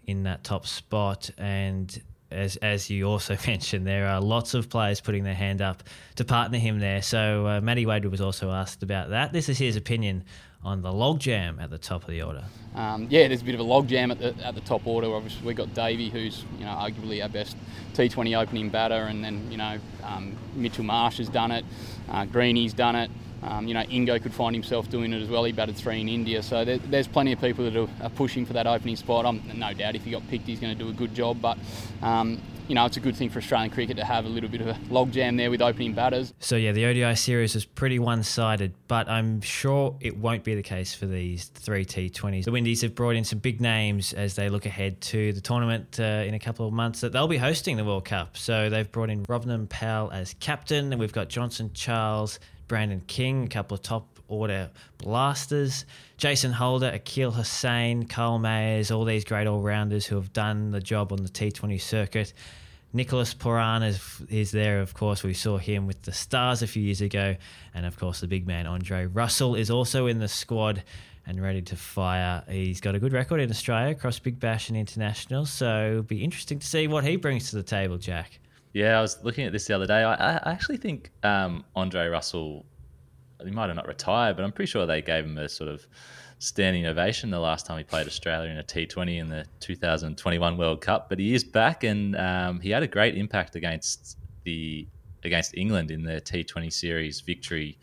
in 0.07 0.23
that 0.23 0.43
top 0.43 0.67
spot. 0.67 1.29
And 1.37 2.03
as, 2.31 2.57
as 2.57 2.89
you 2.89 3.05
also 3.05 3.37
mentioned, 3.47 3.87
there 3.87 4.09
are 4.09 4.23
lots 4.23 4.55
of 4.55 4.71
players 4.71 5.03
putting 5.03 5.25
their 5.25 5.35
hand 5.35 5.61
up 5.61 5.83
to 6.17 6.25
partner 6.25 6.57
him 6.57 6.79
there. 6.79 7.03
So 7.03 7.47
uh, 7.47 7.61
Matty 7.61 7.85
Wade 7.85 8.07
was 8.07 8.23
also 8.23 8.51
asked 8.51 8.83
about 8.83 9.11
that. 9.11 9.35
This 9.35 9.51
is 9.51 9.59
his 9.59 9.77
opinion 9.77 10.25
on 10.65 10.83
the 10.83 10.91
logjam 10.91 11.63
at 11.63 11.71
the 11.71 11.79
top 11.79 12.03
of 12.03 12.09
the 12.09 12.23
order. 12.23 12.45
Um, 12.75 13.07
yeah, 13.11 13.29
there's 13.29 13.43
a 13.43 13.45
bit 13.45 13.55
of 13.55 13.61
a 13.61 13.65
logjam 13.65 14.11
at 14.11 14.19
the 14.19 14.35
at 14.45 14.55
the 14.55 14.61
top 14.63 14.87
order. 14.87 15.13
Obviously, 15.15 15.47
we've 15.47 15.57
got 15.57 15.75
Davey, 15.75 16.11
who's 16.11 16.45
you 16.59 16.65
know 16.65 16.73
arguably 16.73 17.23
our 17.23 17.29
best 17.29 17.57
T20 17.93 18.37
opening 18.37 18.71
batter, 18.71 18.95
and 18.95 19.25
then 19.25 19.51
you 19.51 19.57
know 19.57 19.79
um, 20.03 20.37
Mitchell 20.55 20.85
Marsh 20.85 21.19
has 21.19 21.29
done 21.29 21.51
it, 21.51 21.65
uh, 22.11 22.25
Greeny's 22.25 22.73
done 22.75 22.97
it. 22.97 23.11
Um, 23.45 23.69
you 23.69 23.75
know, 23.75 23.83
Ingo 23.83 24.23
could 24.23 24.33
find 24.33 24.57
himself 24.57 24.89
doing 24.89 25.13
it 25.13 25.21
as 25.21 25.29
well. 25.29 25.45
He 25.45 25.53
batted 25.53 25.77
three 25.77 26.01
in 26.01 26.09
India, 26.09 26.43
so 26.43 26.65
there, 26.65 26.79
there's 26.79 27.07
plenty 27.07 27.33
of 27.33 27.41
people 27.43 27.71
that 27.71 27.77
are, 27.77 27.89
are, 28.03 28.09
pushing 28.09 28.47
for 28.47 28.55
that 28.55 28.67
opening 28.67 28.97
spot. 28.97 29.27
I'm 29.27 29.43
no 29.55 29.75
doubt 29.75 29.95
if 29.95 30.05
he 30.05 30.13
got 30.13 30.27
picked, 30.29 30.47
he's 30.47 30.59
going 30.59 30.77
to 30.77 30.83
do 30.83 30.89
a 30.89 30.95
good 30.95 31.15
job. 31.15 31.43
But 31.43 31.59
um, 32.01 32.41
you 32.69 32.75
know, 32.75 32.87
it's 32.87 32.97
a 32.97 33.01
good 33.01 33.17
thing 33.17 33.29
for 33.29 33.39
Australian 33.39 33.71
cricket 33.71 33.97
to 33.99 34.05
have 34.05 34.25
a 34.25 34.29
little 34.29 34.49
bit 34.49 34.61
of 34.61 34.69
a 34.69 34.75
logjam 34.91 35.37
there 35.37 35.51
with 35.51 35.61
opening 35.61 35.93
batters. 35.93 36.33
So, 36.41 36.57
yeah, 36.57 36.73
the 36.73 36.87
ODI 36.87 37.15
series 37.15 37.55
was 37.55 37.65
pretty 37.65 37.99
one 37.99 38.23
sided, 38.23 38.75
but 38.89 39.09
I'm 39.09 39.41
sure 39.41 39.97
it 40.01 40.17
won't 40.17 40.45
be 40.45 40.55
the 40.55 40.63
case 40.63 40.95
for 40.95 41.07
these 41.07 41.47
three 41.47 41.85
T20s. 41.85 42.45
The 42.45 42.53
Windies 42.53 42.83
have 42.83 42.95
brought 42.95 43.17
in 43.17 43.25
some 43.25 43.39
big 43.39 43.61
names 43.61 44.13
as 44.13 44.35
they 44.35 44.49
look 44.49 44.67
ahead 44.67 45.01
to 45.03 45.33
the 45.33 45.41
tournament 45.41 45.99
uh, 46.01 46.25
in 46.27 46.35
a 46.35 46.39
couple 46.39 46.67
of 46.67 46.73
months 46.73 47.01
that 47.03 47.13
they'll 47.13 47.29
be 47.29 47.37
hosting 47.37 47.77
the 47.77 47.85
World 47.85 48.07
Cup. 48.07 48.37
So, 48.37 48.71
they've 48.71 48.91
brought 48.91 49.11
in 49.11 49.25
Rovman 49.27 49.69
Powell 49.69 50.11
as 50.11 50.35
captain, 50.41 50.93
and 50.93 51.01
we've 51.01 51.13
got 51.13 51.29
Johnson 51.29 51.71
Charles, 51.75 52.39
Brandon 52.67 53.03
King, 53.07 53.45
a 53.45 53.49
couple 53.49 53.75
of 53.75 53.83
top 53.83 54.14
order 54.29 54.71
blasters. 54.99 55.85
Jason 56.17 56.53
Holder, 56.53 56.91
Akeal 56.91 57.33
Hosein, 57.33 58.09
Kyle 58.09 58.39
Mayers, 58.39 58.95
all 58.95 59.05
these 59.05 59.25
great 59.25 59.47
all 59.47 59.61
rounders 59.61 60.07
who 60.07 60.17
have 60.17 60.33
done 60.33 60.71
the 60.71 60.81
job 60.81 61.13
on 61.13 61.23
the 61.23 61.29
T20 61.29 61.81
circuit. 61.81 62.33
Nicholas 62.93 63.35
Pooran 63.35 63.85
is, 63.87 64.23
is 64.31 64.53
there, 64.53 64.81
of 64.81 64.95
course. 64.95 65.25
We 65.25 65.35
saw 65.35 65.59
him 65.59 65.87
with 65.89 66.03
the 66.03 66.13
Stars 66.13 66.63
a 66.63 66.67
few 66.69 66.83
years 66.83 67.01
ago. 67.01 67.35
And 67.75 67.85
of 67.85 67.99
course, 67.99 68.21
the 68.21 68.29
big 68.29 68.47
man, 68.47 68.67
Andre 68.67 69.07
Russell, 69.07 69.57
is 69.57 69.69
also 69.69 70.07
in 70.07 70.21
the 70.21 70.29
squad 70.29 70.85
and 71.27 71.43
ready 71.43 71.61
to 71.63 71.77
fire. 71.77 72.45
He's 72.49 72.81
got 72.81 72.95
a 72.95 73.01
good 73.01 73.13
record 73.13 73.41
in 73.41 73.51
Australia 73.51 73.91
across 73.91 74.21
Big 74.21 74.39
Bash 74.39 74.69
and 74.69 74.79
International. 74.79 75.45
So 75.45 75.91
it'll 75.91 76.03
be 76.03 76.23
interesting 76.23 76.61
to 76.61 76.67
see 76.67 76.87
what 76.87 77.03
he 77.03 77.17
brings 77.17 77.51
to 77.51 77.57
the 77.57 77.63
table, 77.65 77.99
Jack. 77.99 78.39
Yeah, 78.73 78.99
I 78.99 79.03
was 79.03 79.19
looking 79.25 79.45
at 79.45 79.53
this 79.53 79.67
the 79.67 79.75
other 79.75 79.87
day. 79.87 80.03
I, 80.03 80.37
I 80.37 80.53
actually 80.53 80.77
think 80.77 81.11
um, 81.23 81.65
Andre 81.75 82.07
Russell 82.07 82.65
he 83.45 83.51
might 83.51 83.67
have 83.67 83.77
not 83.77 83.87
retired, 83.87 84.37
but 84.37 84.45
I'm 84.45 84.53
pretty 84.53 84.71
sure 84.71 84.87
they 84.87 85.03
gave 85.03 85.25
him 85.25 85.39
a 85.39 85.49
sort 85.49 85.71
of 85.71 85.87
standing 86.39 86.87
ovation 86.87 87.31
the 87.31 87.39
last 87.39 87.67
time 87.67 87.79
he 87.79 87.85
played 87.85 88.07
Australia 88.07 88.51
in 88.51 88.59
a 88.59 88.63
T20 88.63 89.19
in 89.19 89.29
the 89.29 89.47
2021 89.61 90.57
World 90.57 90.81
Cup. 90.81 91.09
But 91.09 91.19
he 91.19 91.35
is 91.35 91.45
back, 91.45 91.85
and 91.85 92.17
um, 92.17 92.61
he 92.61 92.71
had 92.71 92.83
a 92.83 92.87
great 92.87 93.17
impact 93.17 93.57
against 93.57 94.19
the 94.45 94.87
against 95.25 95.57
England 95.57 95.91
in 95.91 96.03
the 96.03 96.21
T20 96.21 96.73
series 96.73 97.21
victory 97.21 97.79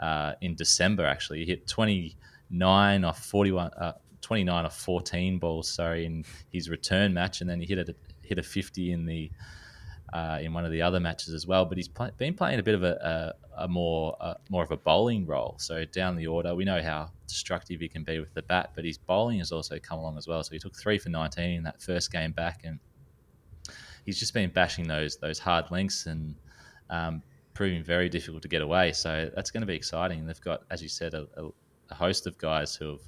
uh, 0.00 0.34
in 0.40 0.54
December. 0.54 1.06
Actually, 1.06 1.40
he 1.40 1.46
hit 1.46 1.66
29 1.66 3.04
off 3.04 3.24
41. 3.24 3.70
Uh, 3.72 3.92
29 4.22 4.64
off 4.64 4.78
14 4.78 5.38
balls, 5.38 5.68
sorry, 5.68 6.06
in 6.06 6.24
his 6.52 6.70
return 6.70 7.12
match, 7.12 7.40
and 7.40 7.50
then 7.50 7.60
he 7.60 7.66
hit 7.66 7.88
a 7.88 7.94
hit 8.22 8.38
a 8.38 8.42
50 8.42 8.92
in 8.92 9.04
the 9.04 9.30
uh, 10.12 10.38
in 10.40 10.52
one 10.52 10.64
of 10.64 10.72
the 10.72 10.82
other 10.82 11.00
matches 11.00 11.34
as 11.34 11.46
well. 11.46 11.64
But 11.64 11.78
he's 11.78 11.88
play, 11.88 12.10
been 12.18 12.34
playing 12.34 12.58
a 12.58 12.62
bit 12.62 12.74
of 12.74 12.82
a, 12.82 13.34
a, 13.56 13.64
a 13.64 13.68
more 13.68 14.16
uh, 14.20 14.34
more 14.50 14.62
of 14.62 14.70
a 14.70 14.76
bowling 14.76 15.26
role. 15.26 15.56
So 15.58 15.84
down 15.84 16.16
the 16.16 16.26
order, 16.26 16.54
we 16.54 16.64
know 16.64 16.82
how 16.82 17.10
destructive 17.26 17.80
he 17.80 17.88
can 17.88 18.04
be 18.04 18.20
with 18.20 18.32
the 18.34 18.42
bat, 18.42 18.72
but 18.74 18.84
his 18.84 18.98
bowling 18.98 19.38
has 19.38 19.52
also 19.52 19.78
come 19.78 19.98
along 19.98 20.18
as 20.18 20.26
well. 20.26 20.42
So 20.42 20.52
he 20.52 20.58
took 20.58 20.76
three 20.76 20.98
for 20.98 21.08
19 21.08 21.50
in 21.50 21.62
that 21.64 21.80
first 21.80 22.12
game 22.12 22.32
back, 22.32 22.60
and 22.64 22.78
he's 24.04 24.18
just 24.18 24.34
been 24.34 24.50
bashing 24.50 24.86
those 24.86 25.16
those 25.16 25.38
hard 25.38 25.70
lengths 25.70 26.06
and 26.06 26.34
um, 26.90 27.22
proving 27.54 27.82
very 27.82 28.08
difficult 28.08 28.42
to 28.42 28.48
get 28.48 28.62
away. 28.62 28.92
So 28.92 29.30
that's 29.34 29.50
going 29.50 29.62
to 29.62 29.66
be 29.66 29.74
exciting. 29.74 30.26
They've 30.26 30.40
got, 30.40 30.62
as 30.70 30.82
you 30.82 30.88
said, 30.88 31.14
a, 31.14 31.26
a 31.90 31.94
host 31.94 32.26
of 32.26 32.36
guys 32.38 32.74
who 32.74 32.90
have 32.90 33.02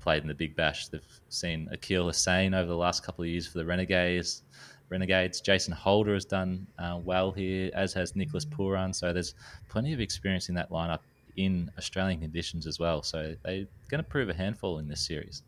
played 0.00 0.22
in 0.22 0.28
the 0.28 0.34
Big 0.34 0.56
Bash. 0.56 0.88
They've 0.88 1.20
seen 1.28 1.68
Akeal 1.72 2.08
Hosein 2.08 2.56
over 2.56 2.68
the 2.68 2.76
last 2.76 3.04
couple 3.04 3.24
of 3.24 3.28
years 3.28 3.46
for 3.46 3.58
the 3.58 3.64
Renegades. 3.64 4.42
Renegades. 4.90 5.40
Jason 5.40 5.72
Holder 5.72 6.14
has 6.14 6.24
done 6.24 6.66
uh, 6.78 6.98
well 7.02 7.32
here, 7.32 7.70
as 7.74 7.92
has 7.94 8.16
Nicholas 8.16 8.44
Pooran. 8.44 8.94
So 8.94 9.12
there's 9.12 9.34
plenty 9.68 9.92
of 9.92 10.00
experience 10.00 10.48
in 10.48 10.54
that 10.56 10.70
lineup 10.70 11.00
in 11.36 11.70
Australian 11.78 12.20
conditions 12.20 12.66
as 12.66 12.78
well. 12.78 13.02
So 13.02 13.34
they're 13.44 13.66
going 13.88 14.02
to 14.02 14.08
prove 14.08 14.28
a 14.28 14.34
handful 14.34 14.78
in 14.78 14.88
this 14.88 15.00
series. 15.00 15.42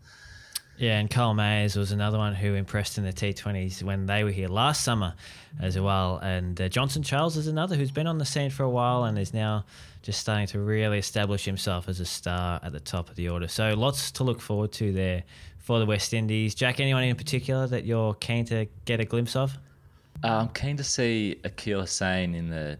Yeah, 0.80 0.99
and 0.99 1.11
Kyle 1.11 1.35
Mayers 1.35 1.76
was 1.76 1.92
another 1.92 2.16
one 2.16 2.35
who 2.35 2.54
impressed 2.54 2.97
in 2.97 3.04
the 3.04 3.12
T20s 3.12 3.82
when 3.82 4.06
they 4.06 4.25
were 4.25 4.30
here 4.30 4.49
last 4.49 4.82
summer 4.82 5.14
as 5.61 5.78
well. 5.78 6.16
And 6.23 6.59
uh, 6.59 6.70
Johnson 6.70 7.02
Charles 7.02 7.37
is 7.37 7.49
another 7.49 7.76
who's 7.76 7.90
been 7.90 8.06
on 8.06 8.16
the 8.16 8.25
scene 8.25 8.49
for 8.49 8.62
a 8.62 8.70
while 8.70 9.04
and 9.04 9.18
is 9.18 9.35
now 9.35 9.66
just 10.00 10.20
starting 10.20 10.47
to 10.47 10.59
really 10.59 10.99
establish 10.99 11.44
himself 11.44 11.87
as 11.87 12.00
a 12.00 12.06
star 12.06 12.61
at 12.62 12.73
the 12.73 12.80
top 12.80 13.11
of 13.11 13.16
the 13.16 13.28
order. 13.28 13.47
So 13.47 13.75
lots 13.75 14.11
to 14.12 14.25
look 14.25 14.40
forward 14.40 14.73
to 14.73 14.90
there 14.90 15.25
for 15.61 15.79
the 15.79 15.87
West 15.87 16.12
Indies. 16.12 16.55
Jack, 16.55 16.81
anyone 16.81 17.05
in 17.05 17.17
particular 17.17 17.67
that 17.69 17.85
you're 17.85 18.14
keen 18.14 18.45
to 18.47 18.67
get 18.85 19.00
a 19.00 19.05
glimpse 19.05 19.37
of? 19.37 19.57
I'm 20.23 20.49
keen 20.49 20.76
to 20.76 20.85
see 20.85 21.40
Akeal 21.45 21.83
Hosein 21.83 22.35
in 22.35 22.50
the 22.50 22.79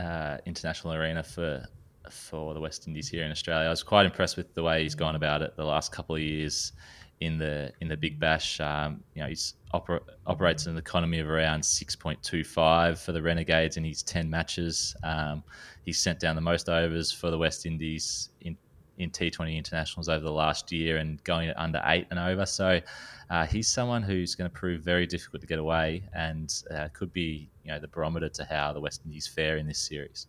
uh, 0.00 0.38
international 0.46 0.94
arena 0.94 1.22
for 1.22 1.64
for 2.10 2.54
the 2.54 2.60
West 2.60 2.86
Indies 2.86 3.08
here 3.08 3.24
in 3.24 3.32
Australia. 3.32 3.66
I 3.66 3.70
was 3.70 3.82
quite 3.82 4.06
impressed 4.06 4.36
with 4.36 4.54
the 4.54 4.62
way 4.62 4.82
he's 4.82 4.94
gone 4.94 5.16
about 5.16 5.42
it 5.42 5.56
the 5.56 5.64
last 5.64 5.90
couple 5.90 6.14
of 6.14 6.22
years 6.22 6.72
in 7.20 7.38
the 7.38 7.72
in 7.80 7.88
the 7.88 7.96
Big 7.96 8.20
Bash. 8.20 8.60
Um, 8.60 9.02
you 9.14 9.22
know, 9.22 9.28
he's 9.28 9.54
oper- 9.74 10.02
operates 10.26 10.66
an 10.66 10.76
economy 10.76 11.18
of 11.18 11.28
around 11.28 11.62
6.25 11.62 12.98
for 12.98 13.12
the 13.12 13.22
Renegades 13.22 13.76
in 13.76 13.84
his 13.84 14.02
10 14.02 14.28
matches. 14.28 14.94
Um, 15.02 15.42
he's 15.84 15.98
sent 15.98 16.20
down 16.20 16.36
the 16.36 16.42
most 16.42 16.68
overs 16.68 17.10
for 17.10 17.30
the 17.30 17.38
West 17.38 17.66
Indies 17.66 18.30
in 18.42 18.56
in 18.98 19.10
T20 19.10 19.56
internationals 19.56 20.08
over 20.08 20.24
the 20.24 20.32
last 20.32 20.72
year 20.72 20.96
and 20.96 21.22
going 21.24 21.50
under 21.56 21.82
eight 21.86 22.06
and 22.10 22.18
over. 22.18 22.46
So 22.46 22.80
uh, 23.30 23.46
he's 23.46 23.68
someone 23.68 24.02
who's 24.02 24.34
going 24.34 24.50
to 24.50 24.54
prove 24.54 24.82
very 24.82 25.06
difficult 25.06 25.40
to 25.42 25.46
get 25.46 25.58
away 25.58 26.04
and 26.14 26.52
uh, 26.70 26.88
could 26.92 27.12
be 27.12 27.48
you 27.64 27.72
know 27.72 27.78
the 27.78 27.88
barometer 27.88 28.28
to 28.28 28.44
how 28.44 28.72
the 28.72 28.80
West 28.80 29.02
Indies 29.04 29.26
fare 29.26 29.56
in 29.56 29.66
this 29.66 29.78
series. 29.78 30.26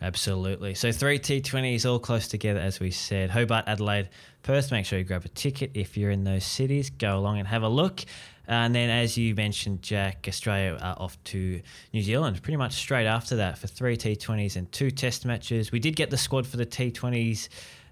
Absolutely. 0.00 0.74
So 0.74 0.90
three 0.90 1.20
T20s 1.20 1.88
all 1.88 2.00
close 2.00 2.26
together, 2.26 2.58
as 2.58 2.80
we 2.80 2.90
said. 2.90 3.30
Hobart, 3.30 3.64
Adelaide, 3.68 4.08
Perth. 4.42 4.72
Make 4.72 4.84
sure 4.84 4.98
you 4.98 5.04
grab 5.04 5.24
a 5.24 5.28
ticket 5.28 5.70
if 5.74 5.96
you're 5.96 6.10
in 6.10 6.24
those 6.24 6.44
cities. 6.44 6.90
Go 6.90 7.16
along 7.16 7.38
and 7.38 7.46
have 7.46 7.62
a 7.62 7.68
look. 7.68 8.04
And 8.48 8.74
then, 8.74 8.90
as 8.90 9.16
you 9.16 9.36
mentioned, 9.36 9.82
Jack, 9.82 10.24
Australia 10.26 10.76
are 10.80 10.96
off 10.98 11.22
to 11.24 11.62
New 11.92 12.02
Zealand 12.02 12.42
pretty 12.42 12.56
much 12.56 12.72
straight 12.72 13.06
after 13.06 13.36
that 13.36 13.58
for 13.58 13.68
three 13.68 13.96
T20s 13.96 14.56
and 14.56 14.70
two 14.72 14.90
Test 14.90 15.24
matches. 15.24 15.70
We 15.70 15.78
did 15.78 15.94
get 15.94 16.10
the 16.10 16.16
squad 16.16 16.48
for 16.48 16.56
the 16.56 16.66
T20s 16.66 17.48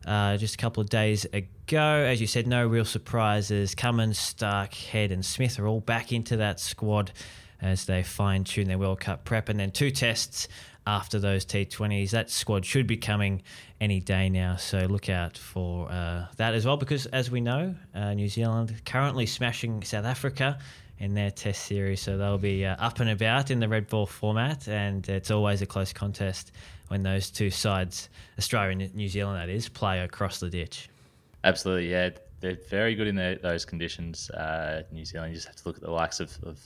uh, 0.07 0.37
just 0.37 0.55
a 0.55 0.59
couple 0.59 0.81
of 0.81 0.89
days 0.89 1.25
ago. 1.33 1.79
As 1.79 2.21
you 2.21 2.27
said, 2.27 2.47
no 2.47 2.67
real 2.67 2.85
surprises. 2.85 3.75
Cummins, 3.75 4.19
Starc, 4.19 4.75
Head, 4.75 5.13
and 5.13 5.25
Smith 5.25 5.59
are 5.59 5.67
all 5.67 5.81
back 5.81 6.13
into 6.13 6.37
that 6.39 6.61
squad 6.61 7.13
as 7.61 7.85
they 7.85 8.03
fine 8.03 8.45
tune 8.45 8.69
their 8.69 8.79
World 8.79 9.01
Cup 9.01 9.25
prep. 9.25 9.49
And 9.49 9.61
then 9.61 9.71
two 9.71 9.91
tests 9.91 10.49
after 10.87 11.19
those 11.19 11.45
T20s. 11.45 12.11
That 12.11 12.31
squad 12.31 12.65
should 12.65 12.87
be 12.87 12.97
coming 12.97 13.43
any 13.81 14.01
day 14.01 14.29
now, 14.29 14.57
so 14.57 14.79
look 14.81 15.09
out 15.09 15.37
for 15.37 15.91
uh, 15.91 16.27
that 16.37 16.55
as 16.55 16.67
well. 16.67 16.77
Because 16.77 17.07
as 17.07 17.31
we 17.31 17.41
know, 17.41 17.75
uh, 17.95 18.15
New 18.15 18.29
Zealand 18.29 18.83
currently 18.85 19.27
smashing 19.27 19.83
South 19.83 20.05
Africa 20.05 20.59
in 21.01 21.15
their 21.15 21.31
Test 21.31 21.65
series, 21.65 22.01
so 22.01 22.17
they'll 22.17 22.39
be 22.39 22.65
uh, 22.65 22.77
up 22.79 23.01
and 23.01 23.11
about 23.11 23.51
in 23.51 23.59
the 23.59 23.69
red 23.69 23.89
ball 23.89 24.07
format, 24.07 24.69
and 24.69 25.09
it's 25.09 25.31
always 25.31 25.63
a 25.63 25.67
close 25.67 25.93
contest 25.93 26.53
when 26.89 27.03
those 27.03 27.31
two 27.31 27.51
sides, 27.51 28.11
Australia 28.39 28.79
and 28.79 28.95
New 28.95 29.09
Zealand, 29.09 29.41
that 29.41 29.49
is, 29.49 29.69
play 29.69 30.01
across 30.01 30.41
the 30.41 30.51
ditch. 30.51 30.91
Absolutely, 31.43 31.91
yeah. 31.91 32.11
They're 32.41 32.59
very 32.69 32.95
good 32.95 33.07
in 33.07 33.17
the, 33.17 33.39
those 33.43 33.65
conditions. 33.65 34.31
Uh, 34.31 34.83
New 34.93 35.05
Zealand, 35.05 35.33
you 35.33 35.37
just 35.37 35.47
have 35.47 35.57
to 35.57 35.63
look 35.69 35.77
at 35.77 35.83
the 35.83 35.91
likes 35.91 36.21
of, 36.21 36.37
of 36.43 36.59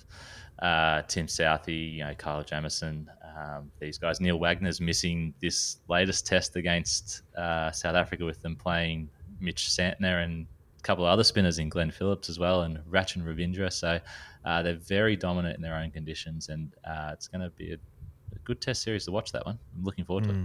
uh, 0.60 1.02
Tim 1.02 1.26
Southee, 1.26 1.94
you 1.94 2.04
know, 2.04 2.14
Kyle 2.14 2.42
Jamieson, 2.42 3.10
um, 3.36 3.70
these 3.80 3.98
guys. 3.98 4.20
Neil 4.20 4.38
Wagner's 4.38 4.80
missing 4.80 5.34
this 5.40 5.78
latest 5.88 6.26
test 6.26 6.56
against 6.56 7.22
uh, 7.36 7.70
South 7.72 7.96
Africa 7.96 8.24
with 8.24 8.40
them 8.40 8.56
playing 8.56 9.08
Mitch 9.40 9.68
Santner 9.68 10.24
and 10.24 10.46
couple 10.84 11.04
of 11.04 11.10
other 11.10 11.24
spinners 11.24 11.58
in 11.58 11.68
Glenn 11.68 11.90
Phillips 11.90 12.28
as 12.28 12.38
well 12.38 12.62
and 12.62 12.78
Rachin 12.90 13.24
Ravindra. 13.24 13.72
So 13.72 13.98
uh, 14.44 14.62
they're 14.62 14.76
very 14.76 15.16
dominant 15.16 15.56
in 15.56 15.62
their 15.62 15.74
own 15.74 15.90
conditions, 15.90 16.50
and 16.50 16.72
uh, 16.84 17.10
it's 17.12 17.26
going 17.26 17.40
to 17.40 17.50
be 17.50 17.72
a, 17.72 17.76
a, 17.76 18.38
good 18.44 18.60
test 18.60 18.82
series 18.82 19.06
to 19.06 19.12
watch 19.12 19.32
that 19.32 19.44
one. 19.46 19.58
I'm 19.74 19.84
looking 19.84 20.04
forward 20.04 20.24
mm. 20.24 20.28
to 20.28 20.34
it. 20.34 20.44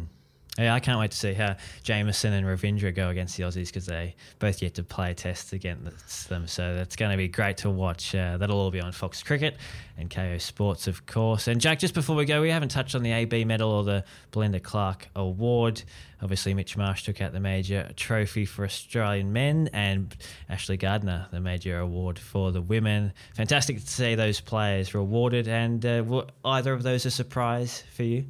Yeah, 0.59 0.73
I 0.73 0.81
can't 0.81 0.99
wait 0.99 1.11
to 1.11 1.17
see 1.17 1.33
how 1.33 1.55
Jamieson 1.83 2.33
and 2.33 2.45
Ravindra 2.45 2.93
go 2.93 3.07
against 3.07 3.37
the 3.37 3.43
Aussies 3.43 3.67
because 3.67 3.85
they 3.85 4.15
both 4.39 4.61
yet 4.61 4.73
to 4.73 4.83
play 4.83 5.13
tests 5.13 5.53
against 5.53 6.27
them. 6.27 6.47
So 6.47 6.75
that's 6.75 6.97
going 6.97 7.11
to 7.11 7.17
be 7.17 7.29
great 7.29 7.57
to 7.57 7.69
watch. 7.69 8.13
Uh, 8.13 8.35
that'll 8.37 8.59
all 8.59 8.69
be 8.69 8.81
on 8.81 8.91
Fox 8.91 9.23
Cricket 9.23 9.55
and 9.97 10.09
Kayo 10.09 10.39
Sports, 10.41 10.87
of 10.87 11.05
course. 11.05 11.47
And 11.47 11.61
Jack, 11.61 11.79
just 11.79 11.93
before 11.93 12.17
we 12.17 12.25
go, 12.25 12.41
we 12.41 12.49
haven't 12.49 12.69
touched 12.69 12.93
on 12.93 13.03
the 13.03 13.13
AB 13.13 13.45
medal 13.45 13.71
or 13.71 13.85
the 13.85 14.03
Belinda 14.31 14.59
Clark 14.59 15.07
Award. 15.15 15.81
Obviously, 16.21 16.53
Mitch 16.53 16.75
Marsh 16.75 17.03
took 17.03 17.21
out 17.21 17.31
the 17.31 17.39
major 17.39 17.89
trophy 17.95 18.43
for 18.43 18.65
Australian 18.65 19.31
men, 19.31 19.69
and 19.71 20.13
Ashley 20.49 20.75
Gardner 20.75 21.27
the 21.31 21.39
major 21.39 21.79
award 21.79 22.19
for 22.19 22.51
the 22.51 22.61
women. 22.61 23.13
Fantastic 23.33 23.79
to 23.79 23.87
see 23.87 24.15
those 24.15 24.41
players 24.41 24.93
rewarded. 24.93 25.47
And 25.47 25.85
uh, 25.85 26.03
were 26.05 26.27
either 26.43 26.73
of 26.73 26.83
those 26.83 27.05
a 27.05 27.11
surprise 27.11 27.85
for 27.93 28.03
you? 28.03 28.25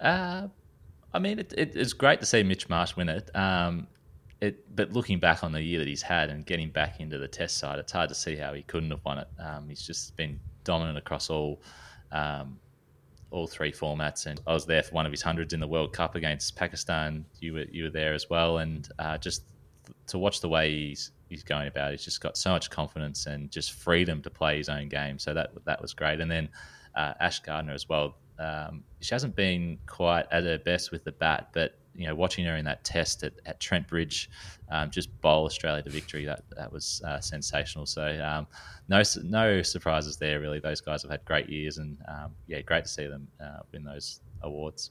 Uh, 0.00 0.48
I 1.16 1.18
mean, 1.18 1.38
it, 1.38 1.54
it, 1.56 1.74
it's 1.74 1.94
great 1.94 2.20
to 2.20 2.26
see 2.26 2.42
Mitch 2.42 2.68
Marsh 2.68 2.94
win 2.94 3.08
it. 3.08 3.34
Um, 3.34 3.86
it. 4.42 4.76
But 4.76 4.92
looking 4.92 5.18
back 5.18 5.42
on 5.42 5.50
the 5.50 5.62
year 5.62 5.78
that 5.78 5.88
he's 5.88 6.02
had 6.02 6.28
and 6.28 6.44
getting 6.44 6.68
back 6.68 7.00
into 7.00 7.16
the 7.16 7.26
test 7.26 7.56
side, 7.56 7.78
it's 7.78 7.90
hard 7.90 8.10
to 8.10 8.14
see 8.14 8.36
how 8.36 8.52
he 8.52 8.62
couldn't 8.62 8.90
have 8.90 9.02
won 9.02 9.18
it. 9.18 9.28
Um, 9.38 9.66
he's 9.66 9.80
just 9.80 10.14
been 10.16 10.38
dominant 10.64 10.98
across 10.98 11.30
all 11.30 11.62
um, 12.12 12.58
all 13.30 13.46
three 13.46 13.72
formats. 13.72 14.26
And 14.26 14.42
I 14.46 14.52
was 14.52 14.66
there 14.66 14.82
for 14.82 14.94
one 14.94 15.06
of 15.06 15.12
his 15.12 15.22
hundreds 15.22 15.54
in 15.54 15.60
the 15.60 15.66
World 15.66 15.94
Cup 15.94 16.16
against 16.16 16.54
Pakistan. 16.54 17.24
You 17.40 17.54
were 17.54 17.64
you 17.72 17.84
were 17.84 17.90
there 17.90 18.12
as 18.12 18.28
well, 18.28 18.58
and 18.58 18.86
uh, 18.98 19.16
just 19.16 19.44
to 20.08 20.18
watch 20.18 20.42
the 20.42 20.50
way 20.50 20.70
he's 20.70 21.12
he's 21.30 21.42
going 21.42 21.66
about, 21.66 21.92
he's 21.92 22.04
just 22.04 22.20
got 22.20 22.36
so 22.36 22.50
much 22.50 22.68
confidence 22.68 23.24
and 23.24 23.50
just 23.50 23.72
freedom 23.72 24.20
to 24.20 24.28
play 24.28 24.58
his 24.58 24.68
own 24.68 24.90
game. 24.90 25.18
So 25.18 25.32
that 25.32 25.52
that 25.64 25.80
was 25.80 25.94
great. 25.94 26.20
And 26.20 26.30
then 26.30 26.50
uh, 26.94 27.14
Ash 27.20 27.40
Gardner 27.40 27.72
as 27.72 27.88
well 27.88 28.16
um, 28.38 28.84
she 29.00 29.14
hasn't 29.14 29.36
been 29.36 29.78
quite 29.86 30.26
at 30.30 30.44
her 30.44 30.58
best 30.58 30.92
with 30.92 31.04
the 31.04 31.12
bat, 31.12 31.48
but 31.52 31.78
you 31.94 32.06
know, 32.06 32.14
watching 32.14 32.44
her 32.44 32.56
in 32.56 32.64
that 32.66 32.84
test 32.84 33.22
at, 33.22 33.32
at 33.46 33.58
Trent 33.58 33.88
Bridge, 33.88 34.28
um, 34.70 34.90
just 34.90 35.18
bowl 35.20 35.46
Australia 35.46 35.82
to 35.82 35.90
victory, 35.90 36.24
that 36.26 36.42
that 36.56 36.70
was 36.72 37.02
uh, 37.06 37.20
sensational. 37.20 37.86
So 37.86 38.02
um, 38.22 38.46
no 38.88 39.02
no 39.24 39.62
surprises 39.62 40.16
there 40.16 40.40
really. 40.40 40.60
Those 40.60 40.80
guys 40.80 41.02
have 41.02 41.10
had 41.10 41.24
great 41.24 41.48
years, 41.48 41.78
and 41.78 41.96
um, 42.08 42.32
yeah, 42.46 42.60
great 42.60 42.84
to 42.84 42.90
see 42.90 43.06
them 43.06 43.28
uh, 43.42 43.60
win 43.72 43.84
those 43.84 44.20
awards. 44.42 44.90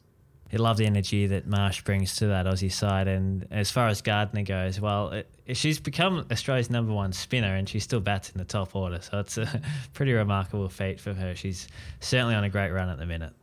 I 0.53 0.57
love 0.57 0.77
the 0.77 0.85
energy 0.85 1.27
that 1.27 1.47
Marsh 1.47 1.81
brings 1.81 2.15
to 2.17 2.27
that 2.27 2.45
Aussie 2.45 2.71
side. 2.71 3.07
And 3.07 3.47
as 3.51 3.71
far 3.71 3.87
as 3.87 4.01
Gardner 4.01 4.43
goes, 4.43 4.79
well, 4.79 5.09
it, 5.09 5.29
she's 5.53 5.79
become 5.79 6.25
Australia's 6.31 6.69
number 6.69 6.93
one 6.93 7.13
spinner 7.13 7.55
and 7.55 7.67
she 7.67 7.79
still 7.79 7.99
bats 7.99 8.29
in 8.29 8.38
the 8.38 8.45
top 8.45 8.75
order. 8.75 9.01
So 9.01 9.19
it's 9.19 9.38
a 9.38 9.62
pretty 9.93 10.13
remarkable 10.13 10.69
feat 10.69 10.99
for 10.99 11.13
her. 11.13 11.36
She's 11.36 11.67
certainly 11.99 12.36
on 12.36 12.43
a 12.43 12.49
great 12.49 12.71
run 12.71 12.89
at 12.89 12.99
the 12.99 13.05
minute. 13.05 13.34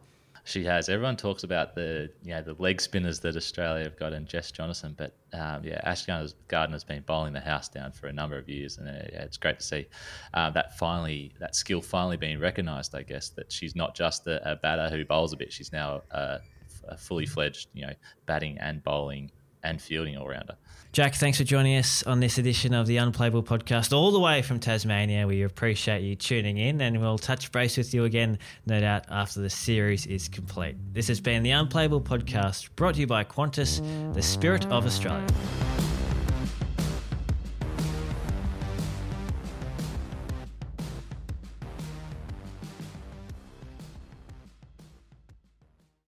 She 0.45 0.65
has. 0.65 0.89
Everyone 0.89 1.17
talks 1.17 1.45
about 1.45 1.77
the 1.77 2.11
you 2.25 2.31
know 2.31 2.43
the 2.43 2.55
leg 2.55 2.81
spinners 2.81 3.21
that 3.21 3.37
Australia 3.37 3.85
have 3.85 3.97
got 3.97 4.13
and 4.13 4.27
Jess 4.27 4.51
Jonassen, 4.51 4.97
but 4.97 5.15
um, 5.33 5.63
yeah, 5.63 5.81
Ash 5.85 6.05
Gardner's 6.49 6.83
been 6.83 7.03
bowling 7.03 7.33
the 7.33 7.41
house 7.41 7.69
down 7.69 7.93
for 7.93 8.09
a 8.09 8.13
number 8.13 8.37
of 8.37 8.49
years, 8.49 8.77
and 8.79 8.89
uh, 8.89 9.05
yeah, 9.13 9.23
it's 9.23 9.37
great 9.37 9.61
to 9.61 9.65
see 9.65 9.87
uh, 10.35 10.51
that 10.51 10.77
finally 10.77 11.33
that 11.39 11.55
skill 11.55 11.81
finally 11.81 12.17
being 12.17 12.41
recognised. 12.41 12.93
I 12.97 13.03
guess 13.03 13.29
that 13.31 13.53
she's 13.53 13.77
not 13.77 13.95
just 13.95 14.27
a, 14.27 14.51
a 14.51 14.57
batter 14.57 14.89
who 14.89 15.05
bowls 15.05 15.33
a 15.33 15.37
bit; 15.37 15.53
she's 15.53 15.73
now 15.73 16.03
a, 16.11 16.41
a 16.89 16.97
fully 16.97 17.27
fledged 17.27 17.69
you 17.73 17.87
know 17.87 17.93
batting 18.27 18.59
and 18.59 18.83
bowling 18.83 19.31
and 19.65 19.81
fielding 19.81 20.17
all 20.17 20.29
rounder. 20.29 20.57
Jack, 20.93 21.15
thanks 21.15 21.39
for 21.39 21.45
joining 21.45 21.79
us 21.79 22.03
on 22.03 22.21
this 22.21 22.37
edition 22.37 22.75
of 22.75 22.87
the 22.87 22.99
Unplayable 22.99 23.43
podcast, 23.43 23.95
all 23.95 24.11
the 24.11 24.21
way 24.21 24.43
from 24.43 24.61
Tasmania. 24.61 25.27
We 25.27 25.43
appreciate 25.43 26.03
you 26.03 26.17
tuning 26.17 26.59
in, 26.59 26.83
and 26.83 27.01
we'll 27.01 27.17
touch 27.17 27.51
base 27.51 27.79
with 27.79 27.95
you 27.95 28.05
again, 28.05 28.39
no 28.67 28.79
doubt, 28.79 29.07
after 29.09 29.41
the 29.41 29.49
series 29.49 30.07
is 30.07 30.29
complete. 30.29 30.77
This 30.93 31.09
has 31.09 31.19
been 31.19 31.43
the 31.43 31.53
Unplayable 31.53 32.03
podcast, 32.03 32.69
brought 32.77 32.95
to 32.97 33.01
you 33.01 33.07
by 33.07 33.25
Qantas, 33.25 33.81
the 34.13 34.21
spirit 34.21 34.67
of 34.67 34.85
Australia. 34.85 35.27